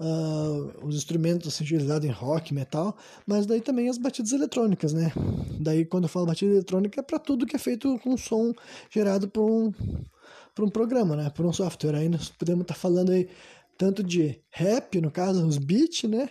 uh, 0.00 0.86
os 0.86 0.96
instrumentos 0.96 1.48
assim, 1.48 1.64
utilizados 1.64 2.08
em 2.08 2.12
rock, 2.12 2.54
metal, 2.54 2.96
mas 3.26 3.46
daí 3.46 3.60
também 3.60 3.88
as 3.88 3.98
batidas 3.98 4.32
eletrônicas, 4.32 4.92
né? 4.92 5.12
Daí 5.60 5.84
quando 5.84 6.04
eu 6.04 6.08
falo 6.08 6.26
batida 6.26 6.52
eletrônica 6.52 7.00
é 7.00 7.02
para 7.02 7.18
tudo 7.18 7.46
que 7.46 7.56
é 7.56 7.58
feito 7.58 7.98
com 8.00 8.16
som 8.16 8.52
gerado 8.90 9.28
por 9.28 9.50
um, 9.50 9.72
por 10.54 10.64
um 10.64 10.68
programa, 10.68 11.16
né? 11.16 11.30
Por 11.30 11.44
um 11.44 11.52
software. 11.52 11.96
Aí 11.96 12.08
nós 12.08 12.30
podemos 12.30 12.62
estar 12.62 12.74
tá 12.74 12.80
falando 12.80 13.10
aí 13.10 13.28
tanto 13.76 14.02
de 14.02 14.40
rap, 14.50 15.00
no 15.00 15.10
caso, 15.10 15.46
os 15.46 15.58
beats, 15.58 16.04
né? 16.04 16.30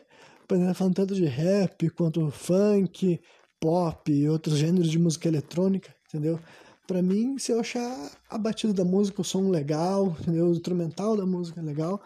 Falando 0.75 0.95
tanto 0.95 1.15
de 1.15 1.25
rap 1.25 1.89
quanto 1.91 2.29
funk, 2.29 3.19
pop 3.59 4.11
e 4.11 4.27
outros 4.27 4.57
gêneros 4.57 4.91
de 4.91 4.99
música 4.99 5.27
eletrônica, 5.27 5.95
entendeu? 6.07 6.39
Para 6.85 7.01
mim, 7.01 7.37
se 7.37 7.51
eu 7.51 7.59
achar 7.59 8.11
a 8.29 8.37
batida 8.37 8.73
da 8.73 8.83
música, 8.83 9.21
o 9.21 9.23
som 9.23 9.49
legal, 9.49 10.15
entendeu? 10.19 10.47
O 10.47 10.51
instrumental 10.51 11.15
da 11.15 11.25
música 11.25 11.61
legal, 11.61 12.01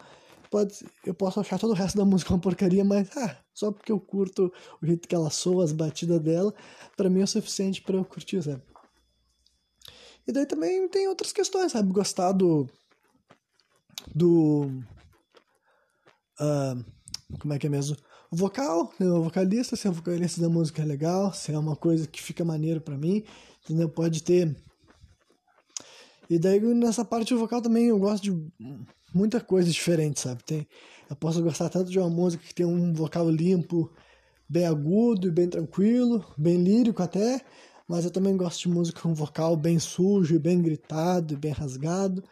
pode, 0.50 0.86
eu 1.04 1.12
posso 1.12 1.40
achar 1.40 1.58
todo 1.58 1.70
o 1.70 1.74
resto 1.74 1.98
da 1.98 2.04
música 2.04 2.32
uma 2.32 2.40
porcaria, 2.40 2.84
mas 2.84 3.10
ah, 3.16 3.36
só 3.52 3.72
porque 3.72 3.90
eu 3.90 3.98
curto 3.98 4.52
o 4.80 4.86
jeito 4.86 5.08
que 5.08 5.14
ela 5.14 5.30
soa, 5.30 5.64
as 5.64 5.72
batidas 5.72 6.20
dela, 6.20 6.54
para 6.96 7.10
mim 7.10 7.20
é 7.20 7.24
o 7.24 7.26
suficiente 7.26 7.82
para 7.82 7.96
eu 7.96 8.04
curtir, 8.04 8.42
sabe? 8.42 8.62
E 10.26 10.32
daí 10.32 10.46
também 10.46 10.86
tem 10.88 11.08
outras 11.08 11.32
questões, 11.32 11.72
sabe? 11.72 11.92
Gostar 11.92 12.32
do, 12.32 12.68
do 14.14 14.70
uh, 16.40 16.84
como 17.38 17.54
é 17.54 17.58
que 17.58 17.66
é 17.66 17.70
mesmo? 17.70 17.96
O 18.30 18.36
vocal, 18.36 18.92
né? 18.98 19.06
o 19.06 19.22
vocalista, 19.22 19.76
se 19.76 19.86
é 19.86 19.90
o 19.90 19.92
vocalista 19.92 20.40
da 20.40 20.48
música 20.48 20.82
é 20.82 20.84
legal, 20.84 21.32
se 21.32 21.52
é 21.52 21.58
uma 21.58 21.76
coisa 21.76 22.06
que 22.06 22.22
fica 22.22 22.44
maneiro 22.44 22.80
para 22.80 22.96
mim, 22.96 23.24
entendeu? 23.64 23.88
Pode 23.88 24.22
ter. 24.22 24.54
E 26.28 26.38
daí 26.38 26.60
nessa 26.74 27.04
parte 27.04 27.32
do 27.32 27.40
vocal 27.40 27.62
também 27.62 27.86
eu 27.86 27.98
gosto 27.98 28.24
de 28.24 28.52
muita 29.14 29.40
coisa 29.40 29.70
diferente, 29.70 30.20
sabe? 30.20 30.42
Tem, 30.44 30.66
eu 31.08 31.16
posso 31.16 31.42
gostar 31.42 31.70
tanto 31.70 31.90
de 31.90 31.98
uma 31.98 32.10
música 32.10 32.44
que 32.44 32.54
tem 32.54 32.66
um 32.66 32.92
vocal 32.92 33.30
limpo, 33.30 33.90
bem 34.48 34.66
agudo 34.66 35.28
e 35.28 35.30
bem 35.30 35.48
tranquilo, 35.48 36.24
bem 36.36 36.62
lírico 36.62 37.02
até, 37.02 37.40
mas 37.86 38.04
eu 38.04 38.10
também 38.10 38.36
gosto 38.36 38.60
de 38.60 38.68
música 38.68 39.00
com 39.00 39.14
vocal 39.14 39.56
bem 39.56 39.78
sujo, 39.78 40.38
bem 40.38 40.60
gritado, 40.60 41.36
bem 41.38 41.52
rasgado. 41.52 42.22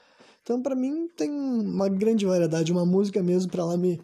Então, 0.46 0.62
para 0.62 0.76
mim, 0.76 1.08
tem 1.08 1.28
uma 1.28 1.88
grande 1.88 2.24
variedade. 2.24 2.70
Uma 2.70 2.86
música 2.86 3.20
mesmo, 3.20 3.50
para 3.50 3.62
ela 3.62 3.76
me. 3.76 4.00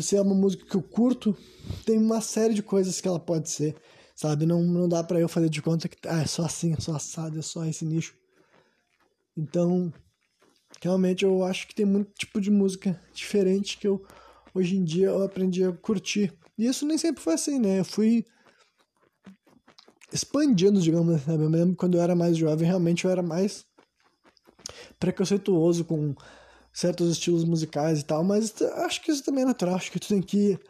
Se 0.00 0.16
é 0.16 0.22
uma 0.22 0.34
música 0.34 0.64
que 0.64 0.74
eu 0.74 0.82
curto, 0.82 1.36
tem 1.84 1.98
uma 1.98 2.22
série 2.22 2.54
de 2.54 2.62
coisas 2.62 2.98
que 2.98 3.06
ela 3.06 3.20
pode 3.20 3.50
ser, 3.50 3.76
sabe? 4.16 4.46
Não, 4.46 4.62
não 4.62 4.88
dá 4.88 5.04
para 5.04 5.20
eu 5.20 5.28
fazer 5.28 5.50
de 5.50 5.60
conta 5.60 5.86
que 5.86 5.98
ah, 6.08 6.22
é 6.22 6.26
só 6.26 6.46
assim, 6.46 6.72
é 6.72 6.80
só 6.80 6.94
assado, 6.94 7.38
é 7.38 7.42
só 7.42 7.62
esse 7.66 7.84
nicho. 7.84 8.14
Então, 9.36 9.92
realmente 10.82 11.26
eu 11.26 11.44
acho 11.44 11.68
que 11.68 11.74
tem 11.74 11.84
muito 11.84 12.10
tipo 12.14 12.40
de 12.40 12.50
música 12.50 12.98
diferente 13.12 13.76
que 13.76 13.86
eu, 13.86 14.02
hoje 14.54 14.76
em 14.76 14.84
dia, 14.84 15.08
eu 15.08 15.22
aprendi 15.22 15.62
a 15.62 15.72
curtir. 15.72 16.32
E 16.56 16.66
isso 16.66 16.86
nem 16.86 16.96
sempre 16.96 17.22
foi 17.22 17.34
assim, 17.34 17.58
né? 17.58 17.80
Eu 17.80 17.84
fui 17.84 18.24
expandindo, 20.10 20.80
digamos 20.80 21.16
assim. 21.16 21.32
Eu 21.32 21.48
lembro 21.50 21.76
quando 21.76 21.98
eu 21.98 22.02
era 22.02 22.16
mais 22.16 22.38
jovem, 22.38 22.66
realmente 22.66 23.04
eu 23.04 23.10
era 23.10 23.22
mais 23.22 23.66
preconceituoso 25.00 25.84
com 25.84 26.14
certos 26.72 27.10
estilos 27.10 27.42
musicais 27.44 28.00
e 28.00 28.04
tal, 28.04 28.22
mas 28.22 28.54
acho 28.62 29.02
que 29.02 29.10
isso 29.10 29.24
também 29.24 29.42
é 29.42 29.46
natural, 29.46 29.74
acho 29.74 29.90
que 29.90 29.98
tu 29.98 30.06
tem 30.08 30.22
que 30.22 30.52
ir 30.52 30.60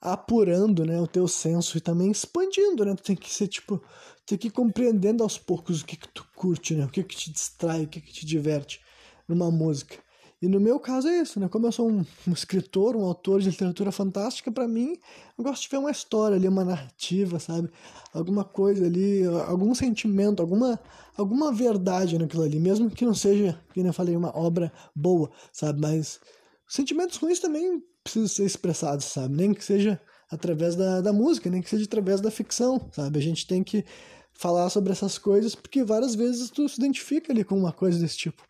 apurando, 0.00 0.84
né, 0.84 1.00
o 1.00 1.06
teu 1.06 1.28
senso 1.28 1.76
e 1.76 1.80
também 1.80 2.10
expandindo, 2.10 2.84
né, 2.84 2.94
tu 2.94 3.02
tem 3.02 3.14
que 3.14 3.32
ser, 3.32 3.48
tipo, 3.48 3.82
tem 4.24 4.38
que 4.38 4.48
ir 4.48 4.50
compreendendo 4.50 5.22
aos 5.22 5.36
poucos 5.38 5.82
o 5.82 5.84
que 5.84 5.96
que 5.96 6.08
tu 6.08 6.26
curte, 6.34 6.74
né, 6.74 6.84
o 6.86 6.88
que 6.88 7.04
que 7.04 7.16
te 7.16 7.30
distrai, 7.30 7.84
o 7.84 7.88
que 7.88 8.00
que 8.00 8.12
te 8.12 8.24
diverte 8.24 8.80
numa 9.28 9.50
música. 9.50 9.96
E 10.42 10.48
no 10.48 10.58
meu 10.58 10.80
caso 10.80 11.06
é 11.06 11.20
isso, 11.20 11.38
né? 11.38 11.48
Como 11.48 11.68
eu 11.68 11.72
sou 11.72 11.88
um, 11.88 12.04
um 12.26 12.32
escritor, 12.32 12.96
um 12.96 13.04
autor 13.04 13.40
de 13.40 13.48
literatura 13.48 13.92
fantástica, 13.92 14.50
para 14.50 14.66
mim, 14.66 14.98
eu 15.38 15.44
gosto 15.44 15.62
de 15.62 15.68
ver 15.68 15.76
uma 15.76 15.90
história 15.92 16.36
ali, 16.36 16.48
uma 16.48 16.64
narrativa, 16.64 17.38
sabe? 17.38 17.70
Alguma 18.12 18.42
coisa 18.42 18.84
ali, 18.84 19.24
algum 19.46 19.72
sentimento, 19.72 20.42
alguma, 20.42 20.80
alguma 21.16 21.52
verdade 21.52 22.18
naquilo 22.18 22.42
ali, 22.42 22.58
mesmo 22.58 22.90
que 22.90 23.04
não 23.04 23.14
seja, 23.14 23.56
como 23.72 23.86
eu 23.86 23.92
falei, 23.92 24.16
uma 24.16 24.36
obra 24.36 24.72
boa, 24.96 25.30
sabe? 25.52 25.80
Mas 25.80 26.18
sentimentos 26.66 27.18
ruins 27.18 27.38
também 27.38 27.80
precisam 28.02 28.28
ser 28.28 28.44
expressados, 28.44 29.04
sabe? 29.04 29.36
Nem 29.36 29.54
que 29.54 29.64
seja 29.64 30.00
através 30.28 30.74
da, 30.74 31.00
da 31.00 31.12
música, 31.12 31.48
nem 31.48 31.62
que 31.62 31.70
seja 31.70 31.84
através 31.84 32.20
da 32.20 32.32
ficção, 32.32 32.90
sabe? 32.90 33.16
A 33.16 33.22
gente 33.22 33.46
tem 33.46 33.62
que 33.62 33.84
falar 34.32 34.68
sobre 34.70 34.90
essas 34.90 35.18
coisas 35.18 35.54
porque 35.54 35.84
várias 35.84 36.16
vezes 36.16 36.50
tu 36.50 36.68
se 36.68 36.80
identifica 36.80 37.32
ali 37.32 37.44
com 37.44 37.56
uma 37.56 37.70
coisa 37.70 38.00
desse 38.00 38.16
tipo 38.16 38.42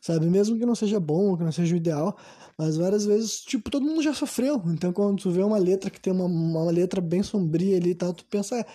sabe? 0.00 0.26
Mesmo 0.26 0.58
que 0.58 0.66
não 0.66 0.74
seja 0.74 0.98
bom, 0.98 1.36
que 1.36 1.44
não 1.44 1.52
seja 1.52 1.74
o 1.74 1.76
ideal, 1.76 2.16
mas 2.56 2.76
várias 2.76 3.04
vezes, 3.04 3.40
tipo, 3.40 3.70
todo 3.70 3.84
mundo 3.84 4.02
já 4.02 4.14
sofreu. 4.14 4.62
Então, 4.66 4.92
quando 4.92 5.22
tu 5.22 5.30
vê 5.30 5.42
uma 5.42 5.58
letra 5.58 5.90
que 5.90 6.00
tem 6.00 6.12
uma, 6.12 6.24
uma 6.24 6.70
letra 6.70 7.00
bem 7.00 7.22
sombria 7.22 7.76
ali 7.76 7.90
e 7.90 7.94
tal, 7.94 8.12
tu 8.12 8.24
pensa, 8.24 8.56
é, 8.58 8.66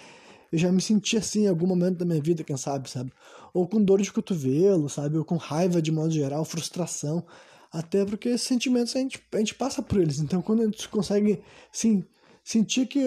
eu 0.52 0.60
já 0.60 0.72
me 0.72 0.82
senti 0.82 1.18
assim 1.18 1.44
em 1.44 1.48
algum 1.48 1.68
momento 1.68 1.98
da 1.98 2.06
minha 2.06 2.22
vida, 2.22 2.44
quem 2.44 2.58
sabe, 2.58 2.90
sabe? 2.90 3.12
Ou 3.54 3.68
com 3.68 3.84
dor 3.84 4.02
de 4.02 4.12
cotovelo, 4.12 4.88
sabe? 4.90 5.18
Ou 5.18 5.26
com 5.26 5.36
raiva 5.38 5.82
de 5.82 5.92
modo 5.92 6.12
geral, 6.12 6.46
frustração. 6.46 7.26
Até 7.72 8.06
porque 8.06 8.30
esses 8.30 8.48
sentimentos 8.48 8.96
a 8.96 9.00
gente, 9.00 9.22
a 9.34 9.38
gente 9.38 9.56
passa 9.56 9.82
por 9.82 10.00
eles. 10.00 10.20
Então 10.20 10.42
quando 10.42 10.62
a 10.62 10.66
gente 10.66 10.88
consegue, 10.88 11.42
sim, 11.72 12.06
sentir 12.44 12.88
que 12.88 13.04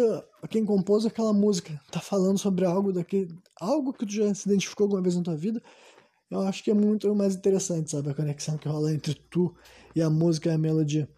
quem 0.50 0.64
compôs 0.64 1.06
aquela 1.06 1.32
música 1.32 1.80
tá 1.90 2.00
falando 2.00 2.38
sobre 2.38 2.66
algo 2.66 2.92
daquele, 2.92 3.34
algo 3.58 3.92
que 3.92 4.04
tu 4.04 4.12
já 4.12 4.34
se 4.34 4.48
identificou 4.48 4.84
alguma 4.84 5.00
vez 5.00 5.16
na 5.16 5.22
tua 5.22 5.36
vida, 5.36 5.62
eu 6.30 6.40
acho 6.40 6.62
que 6.62 6.70
é 6.70 6.74
muito 6.74 7.14
mais 7.14 7.34
interessante, 7.34 7.90
sabe? 7.90 8.10
A 8.10 8.14
conexão 8.14 8.58
que 8.58 8.68
rola 8.68 8.92
entre 8.92 9.14
tu 9.14 9.54
e 9.94 10.02
a 10.02 10.10
música 10.10 10.50
e 10.50 10.52
a 10.52 10.58
melodia. 10.58 11.08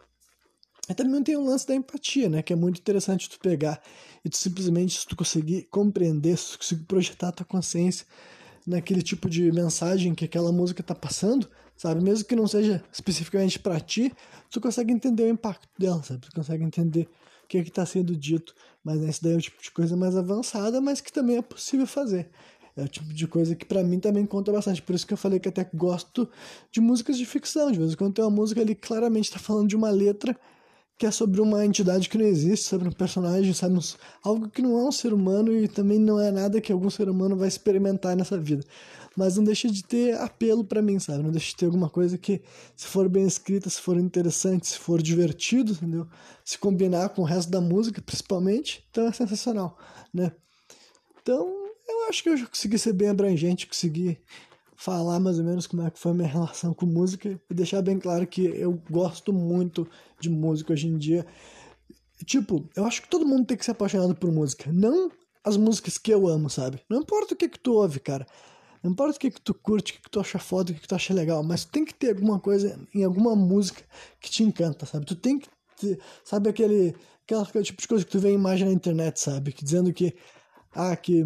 E 0.89 0.95
também 0.95 1.23
tem 1.23 1.37
o 1.37 1.45
lance 1.45 1.67
da 1.67 1.75
empatia, 1.75 2.29
né? 2.29 2.43
Que 2.43 2.53
é 2.53 2.57
muito 2.57 2.81
interessante 2.81 3.29
tu 3.29 3.39
pegar 3.39 3.81
e 4.25 4.29
tu 4.29 4.37
simplesmente, 4.37 4.99
se 4.99 5.07
tu 5.07 5.17
conseguir 5.17 5.69
compreender, 5.71 6.37
se 6.37 6.53
tu 6.53 6.59
conseguir 6.59 6.85
projetar 6.85 7.29
a 7.29 7.33
tua 7.33 7.47
consciência 7.47 8.07
naquele 8.67 9.03
tipo 9.03 9.29
de 9.29 9.51
mensagem 9.53 10.15
que 10.15 10.25
aquela 10.25 10.53
música 10.53 10.83
tá 10.83 10.95
passando, 10.95 11.49
sabe? 11.77 12.03
Mesmo 12.03 12.25
que 12.25 12.37
não 12.37 12.47
seja 12.47 12.83
especificamente 12.93 13.59
para 13.59 13.81
ti, 13.81 14.13
tu 14.51 14.61
consegue 14.61 14.93
entender 14.93 15.25
o 15.25 15.29
impacto 15.29 15.69
dela, 15.79 16.03
sabe? 16.03 16.21
Tu 16.21 16.35
consegue 16.35 16.65
entender 16.65 17.09
o 17.45 17.47
que 17.49 17.59
é 17.59 17.65
que 17.65 17.71
tá 17.71 17.87
sendo 17.87 18.17
dito. 18.17 18.55
Mas 18.85 19.01
esse 19.03 19.23
daí 19.23 19.35
é 19.35 19.37
o 19.37 19.41
tipo 19.41 19.63
de 19.63 19.71
coisa 19.71 19.97
mais 19.97 20.17
avançada, 20.17 20.81
mas 20.81 21.01
que 21.01 21.13
também 21.13 21.37
é 21.37 21.43
possível 21.43 21.87
fazer. 21.87 22.31
É 22.77 22.83
o 22.83 22.89
tipo 22.89 23.13
de 23.13 23.27
coisa 23.27 23.55
que 23.55 23.65
para 23.65 23.83
mim 23.83 23.99
também 23.99 24.25
conta 24.25 24.53
bastante. 24.53 24.81
Por 24.83 24.95
isso 24.95 25.07
que 25.07 25.13
eu 25.13 25.19
falei 25.19 25.39
que 25.39 25.49
até 25.49 25.69
gosto 25.75 26.29
de 26.71 26.81
músicas 26.81 27.19
de 27.19 27.27
ficção. 27.27 27.71
De 27.71 27.79
vez 27.79 27.93
em 27.93 27.97
quando 27.97 28.15
tem 28.15 28.25
uma 28.25 28.31
música 28.31 28.61
ali 28.61 28.75
que 28.75 28.87
claramente 28.87 29.27
está 29.27 29.39
falando 29.39 29.69
de 29.69 29.77
uma 29.77 29.91
letra 29.91 30.37
que 31.01 31.07
é 31.07 31.11
sobre 31.11 31.41
uma 31.41 31.65
entidade 31.65 32.11
que 32.11 32.19
não 32.19 32.27
existe, 32.27 32.67
sobre 32.67 32.87
um 32.87 32.93
personagem, 32.93 33.55
sabe? 33.55 33.79
Algo 34.23 34.51
que 34.51 34.61
não 34.61 34.79
é 34.79 34.85
um 34.85 34.93
ser 34.93 35.15
humano 35.15 35.51
e 35.51 35.67
também 35.67 35.99
não 35.99 36.21
é 36.21 36.31
nada 36.31 36.61
que 36.61 36.71
algum 36.71 36.91
ser 36.91 37.09
humano 37.09 37.39
vai 37.39 37.49
experimentar 37.49 38.15
nessa 38.15 38.37
vida. 38.39 38.63
Mas 39.17 39.39
não 39.39 39.43
deixa 39.43 39.71
de 39.71 39.83
ter 39.83 40.15
apelo 40.19 40.63
para 40.63 40.83
mim, 40.83 40.99
sabe? 40.99 41.23
Não 41.23 41.31
deixa 41.31 41.49
de 41.49 41.57
ter 41.57 41.65
alguma 41.65 41.89
coisa 41.89 42.19
que, 42.19 42.43
se 42.77 42.87
for 42.87 43.09
bem 43.09 43.27
escrita, 43.27 43.71
se 43.71 43.81
for 43.81 43.97
interessante, 43.97 44.67
se 44.67 44.79
for 44.79 45.01
divertido, 45.01 45.73
entendeu? 45.73 46.07
Se 46.45 46.59
combinar 46.59 47.09
com 47.09 47.23
o 47.23 47.25
resto 47.25 47.51
da 47.51 47.63
música, 47.63 48.03
principalmente, 48.03 48.87
então 48.91 49.07
é 49.07 49.13
sensacional, 49.13 49.79
né? 50.13 50.33
Então, 51.23 51.70
eu 52.03 52.09
acho 52.09 52.23
que 52.23 52.29
eu 52.29 52.47
consegui 52.47 52.79
ser 52.79 52.93
bem 52.93 53.09
abrangente, 53.09 53.67
consegui 53.67 54.19
falar 54.77 55.21
mais 55.21 55.39
ou 55.39 55.45
menos 55.45 55.67
como 55.67 55.83
é 55.83 55.91
que 55.91 55.99
foi 55.99 56.13
a 56.13 56.15
minha 56.15 56.29
relação 56.29 56.73
com 56.73 56.87
música 56.87 57.39
e 57.51 57.55
deixar 57.55 57.83
bem 57.83 57.99
claro 57.99 58.27
que 58.27 58.47
eu 58.47 58.81
gosto 58.91 59.33
muito 59.33 59.87
de 60.19 60.31
música 60.31 60.73
hoje 60.73 60.87
em 60.87 60.97
dia. 60.97 61.27
Tipo, 62.25 62.69
eu 62.75 62.85
acho 62.87 63.03
que 63.03 63.09
todo 63.09 63.27
mundo 63.27 63.47
tem 63.47 63.57
que 63.57 63.65
ser 63.65 63.73
apaixonado 63.73 64.15
por 64.15 64.33
música, 64.33 64.71
não 64.73 65.11
as 65.45 65.57
músicas 65.57 65.99
que 65.99 66.13
eu 66.13 66.27
amo, 66.27 66.49
sabe? 66.51 66.81
Não 66.89 67.01
importa 67.01 67.35
o 67.35 67.37
que 67.37 67.49
que 67.49 67.59
tu 67.59 67.75
ouve, 67.75 68.01
cara. 68.01 68.27
Não 68.83 68.93
importa 68.93 69.17
o 69.17 69.21
que 69.21 69.31
que 69.31 69.41
tu 69.41 69.53
curte, 69.53 69.93
o 69.93 69.97
que 69.97 70.03
que 70.03 70.11
tu 70.11 70.21
acha 70.21 70.39
foda, 70.39 70.73
o 70.73 70.75
que 70.75 70.81
que 70.81 70.89
tu 70.89 70.95
acha 70.95 71.13
legal, 71.13 71.43
mas 71.43 71.65
tem 71.65 71.85
que 71.85 71.93
ter 71.95 72.11
alguma 72.11 72.41
coisa 72.41 72.79
em 72.95 73.05
alguma 73.05 73.37
música 73.37 73.83
que 74.19 74.31
te 74.31 74.43
encanta, 74.43 74.87
sabe? 74.87 75.05
Tu 75.05 75.17
tem 75.17 75.39
que 75.39 75.49
ter, 75.79 76.01
sabe 76.25 76.49
aquele 76.49 76.95
aquela, 77.23 77.45
tipo 77.63 77.81
de 77.81 77.89
coisa 77.89 78.05
que 78.05 78.11
tu 78.11 78.19
vê 78.19 78.31
em 78.31 78.35
imagem 78.35 78.67
na 78.67 78.73
internet, 78.73 79.21
sabe? 79.21 79.53
Que 79.53 79.65
dizendo 79.65 79.93
que 79.93 80.15
ah, 80.73 80.97
que 80.97 81.25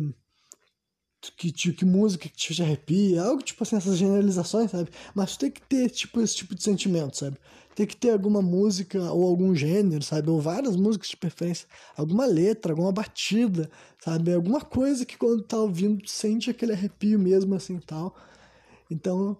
que, 1.32 1.52
que 1.52 1.84
música 1.84 2.28
que 2.28 2.36
te 2.36 2.62
arrepia, 2.62 3.22
algo 3.22 3.42
tipo 3.42 3.62
assim, 3.62 3.76
essas 3.76 3.96
generalizações, 3.96 4.70
sabe? 4.70 4.90
Mas 5.14 5.36
tem 5.36 5.50
que 5.50 5.62
ter 5.62 5.90
tipo 5.90 6.20
esse 6.20 6.36
tipo 6.36 6.54
de 6.54 6.62
sentimento, 6.62 7.16
sabe? 7.16 7.36
Tem 7.74 7.86
que 7.86 7.96
ter 7.96 8.10
alguma 8.10 8.40
música 8.40 9.00
ou 9.12 9.26
algum 9.26 9.54
gênero, 9.54 10.02
sabe? 10.02 10.30
Ou 10.30 10.40
várias 10.40 10.76
músicas 10.76 11.08
de 11.08 11.16
preferência, 11.16 11.66
alguma 11.96 12.24
letra, 12.26 12.72
alguma 12.72 12.92
batida, 12.92 13.70
sabe? 14.04 14.32
Alguma 14.32 14.60
coisa 14.60 15.04
que 15.04 15.16
quando 15.16 15.42
tá 15.42 15.58
ouvindo 15.58 16.08
sente 16.08 16.50
aquele 16.50 16.72
arrepio 16.72 17.18
mesmo 17.18 17.54
assim 17.54 17.78
tal. 17.80 18.14
Então, 18.90 19.36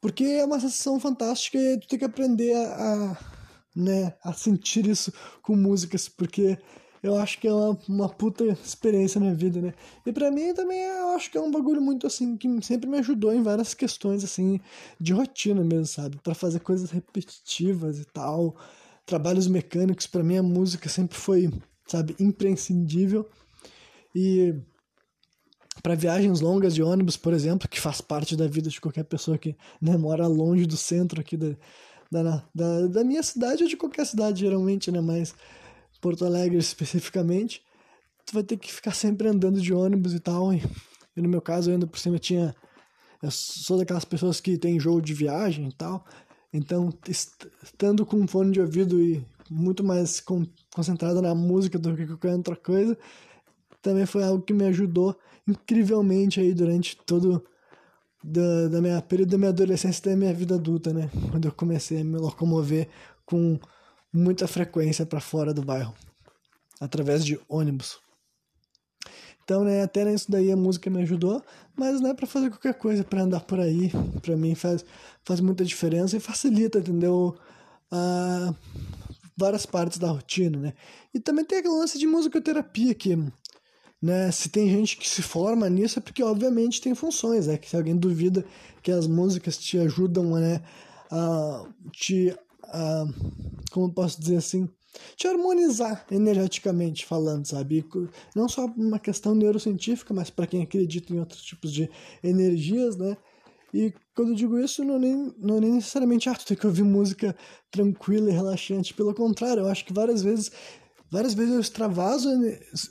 porque 0.00 0.24
é 0.24 0.44
uma 0.44 0.60
sensação 0.60 1.00
fantástica 1.00 1.58
e 1.58 1.80
tu 1.80 1.88
tem 1.88 1.98
que 1.98 2.04
aprender 2.04 2.54
a, 2.54 3.12
a 3.12 3.34
né, 3.74 4.14
a 4.22 4.32
sentir 4.32 4.86
isso 4.86 5.12
com 5.42 5.56
músicas, 5.56 6.08
porque 6.08 6.56
eu 7.04 7.18
acho 7.18 7.38
que 7.38 7.46
é 7.46 7.52
uma, 7.52 7.78
uma 7.86 8.08
puta 8.08 8.42
experiência 8.64 9.20
na 9.20 9.34
vida, 9.34 9.60
né? 9.60 9.74
E 10.06 10.10
para 10.10 10.30
mim 10.30 10.54
também 10.54 10.80
eu 10.80 11.08
acho 11.08 11.30
que 11.30 11.36
é 11.36 11.40
um 11.40 11.50
bagulho 11.50 11.82
muito 11.82 12.06
assim 12.06 12.34
que 12.34 12.48
sempre 12.62 12.88
me 12.88 12.98
ajudou 12.98 13.30
em 13.30 13.42
várias 13.42 13.74
questões 13.74 14.24
assim 14.24 14.58
de 14.98 15.12
rotina 15.12 15.62
mesmo, 15.62 15.84
sabe? 15.84 16.16
Para 16.22 16.34
fazer 16.34 16.60
coisas 16.60 16.90
repetitivas 16.90 17.98
e 17.98 18.06
tal, 18.06 18.56
trabalhos 19.04 19.46
mecânicos, 19.46 20.06
para 20.06 20.24
mim 20.24 20.38
a 20.38 20.42
música 20.42 20.88
sempre 20.88 21.18
foi, 21.18 21.52
sabe, 21.86 22.16
imprescindível. 22.18 23.28
E 24.14 24.54
para 25.82 25.94
viagens 25.94 26.40
longas 26.40 26.74
de 26.74 26.82
ônibus, 26.82 27.18
por 27.18 27.34
exemplo, 27.34 27.68
que 27.68 27.78
faz 27.78 28.00
parte 28.00 28.34
da 28.34 28.46
vida 28.46 28.70
de 28.70 28.80
qualquer 28.80 29.04
pessoa 29.04 29.36
que 29.36 29.54
né, 29.78 29.94
mora 29.98 30.26
longe 30.26 30.64
do 30.64 30.76
centro 30.78 31.20
aqui 31.20 31.36
da, 31.36 31.54
da, 32.10 32.42
da, 32.54 32.86
da 32.86 33.04
minha 33.04 33.22
cidade 33.22 33.62
ou 33.62 33.68
de 33.68 33.76
qualquer 33.76 34.06
cidade, 34.06 34.40
geralmente, 34.40 34.90
né? 34.90 35.02
Mas 35.02 35.34
Porto 36.04 36.26
Alegre 36.26 36.58
especificamente, 36.60 37.62
tu 38.26 38.34
vai 38.34 38.42
ter 38.42 38.58
que 38.58 38.70
ficar 38.70 38.92
sempre 38.92 39.26
andando 39.26 39.58
de 39.58 39.72
ônibus 39.72 40.12
e 40.12 40.20
tal. 40.20 40.52
E, 40.52 40.62
e 41.16 41.22
no 41.22 41.28
meu 41.30 41.40
caso, 41.40 41.70
ainda 41.70 41.86
por 41.86 41.98
cima 41.98 42.18
tinha. 42.18 42.54
Eu 43.22 43.30
sou 43.30 43.78
daquelas 43.78 44.04
pessoas 44.04 44.38
que 44.38 44.58
tem 44.58 44.78
jogo 44.78 45.00
de 45.00 45.14
viagem 45.14 45.68
e 45.68 45.72
tal. 45.72 46.04
Então, 46.52 46.92
estando 47.08 48.04
com 48.04 48.26
fone 48.26 48.52
de 48.52 48.60
ouvido 48.60 49.00
e 49.00 49.24
muito 49.50 49.82
mais 49.82 50.20
com, 50.20 50.46
concentrado 50.74 51.22
na 51.22 51.34
música 51.34 51.78
do 51.78 51.96
que 51.96 52.06
qualquer 52.06 52.34
outra 52.34 52.54
coisa, 52.54 52.98
também 53.80 54.04
foi 54.04 54.24
algo 54.24 54.44
que 54.44 54.52
me 54.52 54.66
ajudou 54.66 55.18
incrivelmente 55.48 56.38
aí 56.38 56.52
durante 56.52 56.96
todo 56.98 57.42
da, 58.22 58.68
da 58.68 58.80
minha 58.80 59.00
período 59.00 59.30
da 59.30 59.38
minha 59.38 59.50
adolescência 59.50 60.02
e 60.02 60.10
da 60.10 60.16
minha 60.16 60.34
vida 60.34 60.54
adulta, 60.54 60.92
né? 60.92 61.10
Quando 61.30 61.46
eu 61.46 61.52
comecei 61.52 62.02
a 62.02 62.04
me 62.04 62.18
locomover 62.18 62.88
com 63.24 63.58
muita 64.14 64.46
frequência 64.46 65.04
para 65.04 65.20
fora 65.20 65.52
do 65.52 65.62
bairro, 65.62 65.92
através 66.80 67.24
de 67.24 67.38
ônibus. 67.48 67.98
Então, 69.42 69.64
né, 69.64 69.82
até 69.82 70.04
nisso 70.04 70.30
daí 70.30 70.50
a 70.50 70.56
música 70.56 70.88
me 70.88 71.02
ajudou, 71.02 71.42
mas 71.76 72.00
não 72.00 72.10
é 72.10 72.14
para 72.14 72.26
fazer 72.26 72.48
qualquer 72.48 72.74
coisa, 72.74 73.04
para 73.04 73.22
andar 73.22 73.40
por 73.40 73.60
aí, 73.60 73.90
para 74.22 74.36
mim 74.36 74.54
faz, 74.54 74.84
faz 75.22 75.40
muita 75.40 75.64
diferença 75.64 76.16
e 76.16 76.20
facilita, 76.20 76.78
entendeu? 76.78 77.36
Ah, 77.90 78.54
várias 79.36 79.66
partes 79.66 79.98
da 79.98 80.08
rotina, 80.08 80.58
né? 80.58 80.74
E 81.12 81.20
também 81.20 81.44
tem 81.44 81.58
aquele 81.58 81.74
lance 81.74 81.98
de 81.98 82.06
musicoterapia 82.06 82.94
que, 82.94 83.18
né, 84.00 84.30
se 84.30 84.48
tem 84.48 84.70
gente 84.70 84.96
que 84.96 85.08
se 85.08 85.20
forma 85.20 85.68
nisso 85.68 85.98
é 85.98 86.02
porque 86.02 86.22
obviamente 86.22 86.80
tem 86.80 86.94
funções, 86.94 87.46
né? 87.46 87.58
Que 87.58 87.68
se 87.68 87.76
alguém 87.76 87.96
duvida 87.96 88.44
que 88.82 88.90
as 88.90 89.06
músicas 89.06 89.58
te 89.58 89.76
ajudam, 89.78 90.36
né, 90.36 90.62
a 91.10 91.66
te 91.92 92.34
a, 92.68 93.06
como 93.70 93.92
posso 93.92 94.20
dizer 94.20 94.36
assim, 94.36 94.68
te 95.16 95.26
harmonizar 95.26 96.06
energeticamente 96.10 97.04
falando, 97.04 97.46
sabe? 97.46 97.84
Não 98.34 98.48
só 98.48 98.66
uma 98.66 98.98
questão 98.98 99.34
neurocientífica, 99.34 100.14
mas 100.14 100.30
para 100.30 100.46
quem 100.46 100.62
acredita 100.62 101.12
em 101.12 101.18
outros 101.18 101.42
tipos 101.42 101.72
de 101.72 101.90
energias, 102.22 102.96
né? 102.96 103.16
E 103.72 103.92
quando 104.14 104.28
eu 104.28 104.34
digo 104.36 104.58
isso, 104.58 104.84
não 104.84 104.94
é 104.94 104.98
nem, 105.00 105.34
não 105.36 105.56
é 105.56 105.60
nem 105.60 105.72
necessariamente, 105.72 106.28
ah, 106.28 106.34
tu 106.34 106.46
tem 106.46 106.56
que 106.56 106.66
ouvir 106.66 106.84
música 106.84 107.36
tranquila 107.72 108.30
e 108.30 108.32
relaxante. 108.32 108.94
Pelo 108.94 109.12
contrário, 109.12 109.62
eu 109.62 109.68
acho 109.68 109.84
que 109.84 109.92
várias 109.92 110.22
vezes, 110.22 110.52
várias 111.10 111.34
vezes 111.34 111.52
eu 111.52 111.60
extravaso 111.60 112.28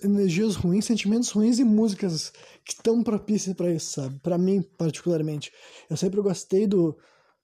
energias 0.03 0.55
ruins, 0.55 0.83
sentimentos 0.83 1.29
ruins 1.29 1.57
e 1.57 1.63
músicas 1.63 2.33
que 2.65 2.73
estão 2.73 3.01
propícias 3.01 3.55
para 3.55 3.71
isso, 3.73 3.93
sabe? 3.93 4.19
Para 4.19 4.37
mim, 4.37 4.61
particularmente. 4.77 5.53
Eu 5.89 5.95
sempre 5.95 6.21
gostei 6.21 6.67
do, 6.67 6.97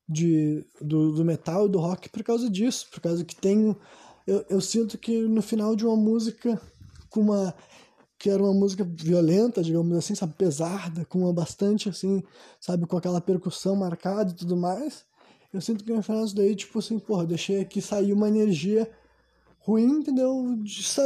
de, 0.10 0.66
do, 0.82 1.12
do 1.14 1.24
metal 1.24 1.68
e 1.68 1.70
do 1.70 1.80
rock 1.80 2.10
por 2.10 2.24
causa 2.24 2.50
disso, 2.50 2.88
por 2.92 3.00
causa 3.00 3.24
que 3.24 3.36
tem. 3.36 3.76
Eu, 4.26 4.44
eu 4.50 4.62
sinto 4.62 4.98
que 4.98 5.22
no 5.22 5.42
final 5.42 5.76
de 5.76 5.86
uma 5.86 5.96
música 5.96 6.60
com 7.10 7.22
uma. 7.22 7.54
que 8.18 8.30
era 8.30 8.42
uma 8.42 8.54
música 8.54 8.84
violenta, 8.84 9.62
digamos 9.62 9.96
assim, 9.96 10.16
sabe, 10.16 10.34
pesada, 10.34 11.06
com 11.06 11.20
uma 11.20 11.34
bastante 11.34 11.88
assim, 11.90 12.24
sabe, 12.60 12.88
com 12.88 12.98
aquela 12.98 13.22
percussão 13.22 13.76
marcada 13.76 14.32
e 14.32 14.36
tudo 14.36 14.58
mais. 14.58 15.06
Eu 15.54 15.62
sinto 15.62 15.84
que 15.84 15.94
no 15.94 16.02
final 16.04 16.24
disso 16.24 16.36
daí, 16.36 16.56
tipo 16.56 16.80
assim, 16.80 17.00
porra, 17.00 17.26
deixei 17.26 17.62
aqui 17.62 17.82
sair 17.82 18.14
uma 18.14 18.28
energia 18.28 18.90
ruim, 19.60 20.00
entendeu? 20.00 20.58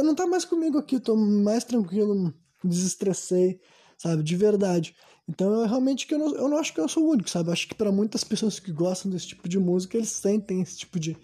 Não 0.02 0.14
tá 0.14 0.26
mais 0.26 0.44
comigo 0.44 0.78
aqui, 0.78 1.00
tô 1.00 1.16
mais 1.16 1.64
tranquilo, 1.64 2.32
desestressei, 2.62 3.60
sabe, 3.98 4.22
de 4.22 4.36
verdade. 4.36 4.94
Então, 5.28 5.52
eu 5.52 5.66
realmente 5.66 6.06
que 6.06 6.14
eu 6.14 6.18
não, 6.18 6.34
eu 6.34 6.48
não 6.48 6.58
acho 6.58 6.72
que 6.72 6.80
eu 6.80 6.88
sou 6.88 7.04
o 7.04 7.10
único, 7.10 7.30
sabe? 7.30 7.48
Eu 7.48 7.52
acho 7.52 7.66
que 7.66 7.74
para 7.74 7.90
muitas 7.90 8.22
pessoas 8.22 8.58
que 8.58 8.70
gostam 8.70 9.10
desse 9.10 9.28
tipo 9.28 9.48
de 9.48 9.58
música, 9.58 9.96
eles 9.96 10.10
sentem 10.10 10.60
esse 10.60 10.78
tipo 10.78 11.00
de, 11.00 11.16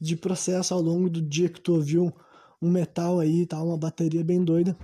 de 0.00 0.16
processo 0.16 0.72
ao 0.72 0.80
longo 0.80 1.10
do 1.10 1.20
dia 1.20 1.48
que 1.48 1.60
tu 1.60 1.74
ouviu 1.74 2.12
um 2.60 2.70
metal 2.70 3.20
aí, 3.20 3.46
tá? 3.46 3.62
Uma 3.62 3.76
bateria 3.76 4.24
bem 4.24 4.42
doida. 4.42 4.76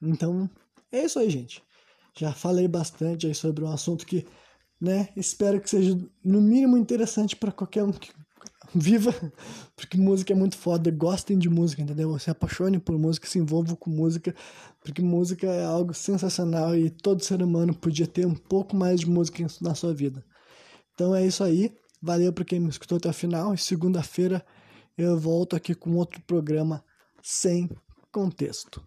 Então, 0.00 0.48
é 0.90 1.04
isso 1.04 1.18
aí, 1.18 1.28
gente. 1.28 1.62
Já 2.18 2.32
falei 2.32 2.66
bastante 2.66 3.26
aí 3.26 3.34
sobre 3.34 3.64
um 3.64 3.70
assunto 3.70 4.06
que, 4.06 4.26
né, 4.80 5.10
espero 5.14 5.60
que 5.60 5.68
seja 5.68 5.98
no 6.24 6.40
mínimo 6.40 6.76
interessante 6.76 7.36
para 7.36 7.52
qualquer 7.52 7.84
um 7.84 7.92
que 7.92 8.10
viva, 8.78 9.14
porque 9.76 9.96
música 9.96 10.32
é 10.32 10.36
muito 10.36 10.56
foda, 10.56 10.90
gostem 10.90 11.38
de 11.38 11.48
música, 11.48 11.82
entendeu? 11.82 12.18
Se 12.18 12.30
apaixone 12.30 12.78
por 12.78 12.98
música, 12.98 13.26
se 13.26 13.38
envolvam 13.38 13.76
com 13.76 13.90
música, 13.90 14.34
porque 14.82 15.02
música 15.02 15.46
é 15.46 15.64
algo 15.64 15.92
sensacional 15.94 16.76
e 16.76 16.90
todo 16.90 17.24
ser 17.24 17.42
humano 17.42 17.74
podia 17.74 18.06
ter 18.06 18.26
um 18.26 18.34
pouco 18.34 18.76
mais 18.76 19.00
de 19.00 19.08
música 19.08 19.46
na 19.60 19.74
sua 19.74 19.94
vida. 19.94 20.24
Então 20.94 21.14
é 21.14 21.26
isso 21.26 21.44
aí, 21.44 21.74
valeu 22.00 22.32
para 22.32 22.44
quem 22.44 22.60
me 22.60 22.68
escutou 22.68 22.98
até 22.98 23.08
o 23.08 23.12
final, 23.12 23.52
e 23.52 23.58
segunda-feira 23.58 24.44
eu 24.96 25.18
volto 25.18 25.54
aqui 25.54 25.74
com 25.74 25.94
outro 25.96 26.22
programa 26.22 26.82
sem 27.22 27.68
contexto. 28.10 28.82